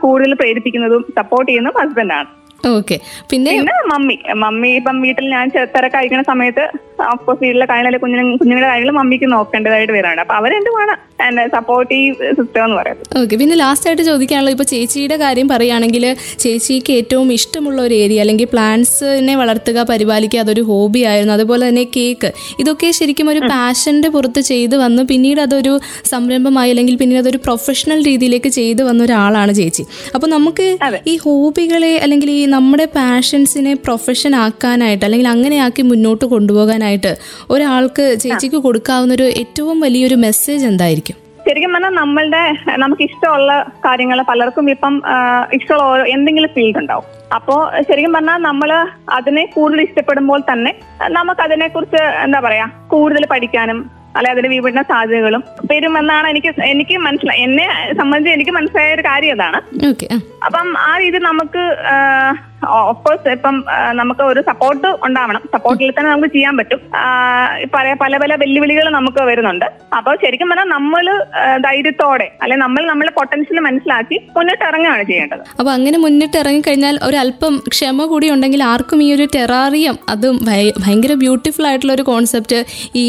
[0.00, 2.28] കൂടുതൽ പ്രേരിപ്പിക്കുന്നതും സപ്പോർട്ട് ചെയ്യുന്നതും ഹസ്ബൻഡാണ്
[2.72, 2.96] ഓക്കെ.
[3.30, 6.64] പിന്നെ പിന്നെ മമ്മി മമ്മി ഇപ്പം വീട്ടിൽ ഞാൻ തിരക്ക് അയക്കുന്ന സമയത്ത്
[7.12, 10.20] അപ്പോ വീട്ടിലെ കാര്യങ്ങളെ കുഞ്ഞു കുഞ്ഞുങ്ങളുടെ കാര്യങ്ങൾ മമ്മിക്ക് നോക്കേണ്ടതായിട്ട് വരാണ്.
[10.24, 10.92] അപ്പൊ അവരെന്തുമാണ്
[11.26, 13.06] എന്റെ സപ്പോർട്ടീവ് സിസ്റ്റം എന്ന് പറയുന്നത്.
[13.20, 13.34] ഓക്കെ.
[13.40, 16.04] പിന്നെ ലാസ്റ്റ് ആയിട്ട് ചോദിക്കാനുള്ളത് ഇപ്പൊ ചേച്ചിയുടെ കാര്യം പറയുകയാണെങ്കിൽ
[16.44, 21.34] ചേച്ചിക്ക് ഏറ്റവും ഇഷ്ടമുള്ള ഒരു ഏരിയ അല്ലെങ്കിൽ പ്ലാന്റ്സിനെ വളർത്തുക പരിപാലിക്കുക അതൊരു ഹോബി ആയിരുന്നു.
[21.38, 22.30] അതുപോലെ തന്നെ കേക്ക്
[22.62, 25.04] ഇതൊക്കെ ശരിക്കും ഒരു പാഷന്റെ പുറത്ത് ചെയ്ത് വന്നു.
[25.12, 25.74] പിന്നീട് അതൊരു
[26.12, 29.84] സംരംഭമായി അല്ലെങ്കിൽ പിന്നീട് അതൊരു പ്രൊഫഷണൽ രീതിയിലേക്ക് ചെയ്തു വന്ന ഒരാളാണ് ചേച്ചി.
[30.14, 30.68] അപ്പൊ നമുക്ക്
[31.12, 37.12] ഈ ഹോബികളെ അല്ലെങ്കിൽ ഈ നമ്മുടെ പാഷൻസിനെ പ്രൊഫഷൻ ആക്കാനായിട്ട് അല്ലെങ്കിൽ അങ്ങനെയാക്കി മുന്നോട്ട് കൊണ്ടുപോകാനായിട്ട്
[37.50, 41.16] ഒരാൾക്ക് ചേച്ചിക്ക് കൊടുക്കാവുന്ന ഒരു ഏറ്റവും വലിയൊരു മെസ്സേജ് എന്തായിരിക്കും?
[41.46, 42.42] ശരിക്കും പറഞ്ഞാൽ നമ്മളുടെ
[42.82, 43.52] നമുക്ക് ഇഷ്ടമുള്ള
[43.84, 44.94] കാര്യങ്ങൾ പലർക്കും ഇപ്പം
[45.52, 47.04] ഇഷ്ടമുള്ള ഓരോ എന്തെങ്കിലും ഫീൽഡ് ഉണ്ടാവും.
[47.36, 47.54] അപ്പോ
[47.88, 48.70] ശരിക്കും പറഞ്ഞാൽ നമ്മൾ
[49.18, 50.72] അതിനെ കൂടുതൽ ഇഷ്ടപ്പെടുമ്പോൾ തന്നെ
[51.18, 53.80] നമുക്ക് അതിനെ കുറിച്ച് എന്താ പറയാ കൂടുതൽ പഠിക്കാനും
[54.18, 57.64] അല്ലെ അതിന്റെ വിപണന സാധ്യതകളും വരുമെന്നാണ് എനിക്ക് എനിക്ക് മനസ്സിലായി എന്നെ
[58.00, 59.58] സംബന്ധിച്ച് എനിക്ക് മനസ്സിലായ ഒരു കാര്യം അതാണ്.
[60.46, 61.62] അപ്പം ആ രീതി നമുക്ക്
[62.90, 63.56] ഓഫ്കോഴ്സ് ഇപ്പം
[64.00, 65.42] നമുക്ക് ഒരു സപ്പോർട്ട് ഉണ്ടാവണം.
[65.54, 66.80] സപ്പോർട്ടിൽ തന്നെ നമുക്ക് ചെയ്യാൻ പറ്റും.
[67.74, 69.66] പല പല പല വെല്ലുവിളികൾ നമുക്ക് വരുന്നുണ്ട്.
[69.98, 71.04] അപ്പോൾ ശരിക്കും പറഞ്ഞാൽ നമ്മൾ
[71.66, 75.44] ധൈര്യത്തോടെ അല്ലെ നമ്മൾ നമ്മുടെ പൊട്ടൻഷ്യൽ മനസ്സിലാക്കി മുന്നിട്ട് ഇറങ്ങുകയാണ് ചെയ്യേണ്ടത്.
[75.58, 80.38] അപ്പൊ അങ്ങനെ മുന്നിട്ട് ഇറങ്ങിക്കഴിഞ്ഞാൽ അല്പം ക്ഷമ കൂടി ഉണ്ടെങ്കിൽ ആർക്കും ഈ ഒരു ടെറാറിയം അതും
[80.84, 82.60] ഭയങ്കര ബ്യൂട്ടിഫുൾ ആയിട്ടുള്ള ഒരു കോൺസെപ്റ്റ്
[83.02, 83.06] ഈ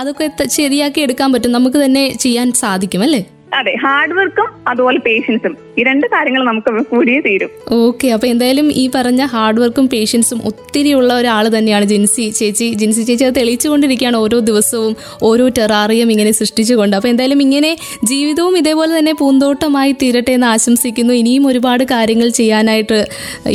[0.00, 1.56] അതൊക്കെ ശരിയാക്കി എടുക്കാൻ പറ്റും.
[1.58, 3.22] നമുക്ക് തന്നെ ചെയ്യാൻ സാധിക്കും അല്ലേ?
[3.58, 7.50] അതെ ഹാർഡ് വർക്കും അതുപോലെ പേഷ്യൻസും ഈ രണ്ട് കാര്യങ്ങൾ നമുക്ക് കൂടിയേ തീരും.
[7.72, 12.68] ഓക്കെ അപ്പൊ എന്തായാലും ഈ പറഞ്ഞ ഹാർഡ് വർക്കും പേഷ്യൻസും ഒത്തിരി ഉള്ള ഒരാൾ തന്നെയാണ് ജിൻസി ചേച്ചി.
[12.80, 16.96] ജിൻസി ചേച്ചി അത് തെളിയിച്ചുകൊണ്ടിരിക്കുകയാണ് ഓരോ ദിവസവും ഓരോ ടെറാറിയം ഇങ്ങനെ സൃഷ്ടിച്ചുകൊണ്ട്.
[16.96, 17.72] അപ്പൊ എന്തായാലും ഇങ്ങനെ
[18.04, 21.12] ജീവിതവും ഇതേപോലെ തന്നെ പൂന്തോട്ടമായി തീരട്ടെ എന്ന് ആശംസിക്കുന്നു.
[21.12, 23.00] ഇനിയും ഒരുപാട് കാര്യങ്ങൾ ചെയ്യാനായിട്ട്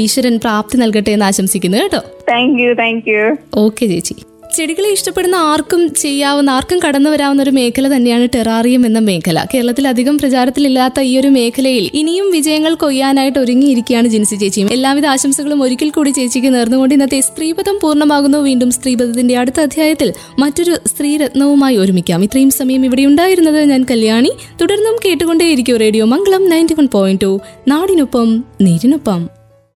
[0.05, 2.01] ഈശ്വരൻ പ്രാപ്തി നൽകട്ടെ എന്ന് ആശംസിക്കുന്നു കേട്ടോ.
[2.31, 3.23] Thank you thank you
[3.65, 4.15] okay ചേച്ചി.
[4.55, 9.45] ചെടികളെ ഇഷ്ടപ്പെടുന്ന ആർക്കും ചെയ്യാവുന്ന ആർക്കും കടന്നു വരാവുന്ന ഒരു മേഖല തന്നെയാണ് ടെറാറിയം എന്ന മേഖല.
[9.53, 14.71] കേരളത്തിൽ അധികം പ്രചാരത്തിലില്ലാത്ത ഈ ഒരു മേഖലയിൽ ഇനിയും വിജയങ്ങൾ കൊയ്യാനായിട്ട് ഒരുങ്ങിയിരിക്കുകയാണ് ജിൻസി ചേച്ചിയും.
[14.71, 18.37] എല്ലാവിധ ആശംസകളും ഒരിക്കൽ കൂടി ചേച്ചിക്ക് നേർന്നുകൊണ്ട് ഇന്നത്തെ സ്ത്രീപഥം പൂർണമാകുന്നു.
[18.37, 22.23] വീണ്ടും സ്ത്രീപഥത്തിന്റെ അടുത്ത അധ്യായത്തിൽ മറ്റൊരു സ്ത്രീരത്നവുമായി ഒരുമിക്കാം.
[22.23, 24.31] ഇത്രയും സമയം ഇവിടെ ഉണ്ടായിരുന്നത് ഞാൻ കല്യാണി.
[24.61, 27.39] തുടർന്നും കേട്ടുകൊണ്ടേയിരിക്കും radio Mangalam ninety one point two.
[27.67, 29.36] നാടിനൊപ്പം നേരിനൊപ്പം.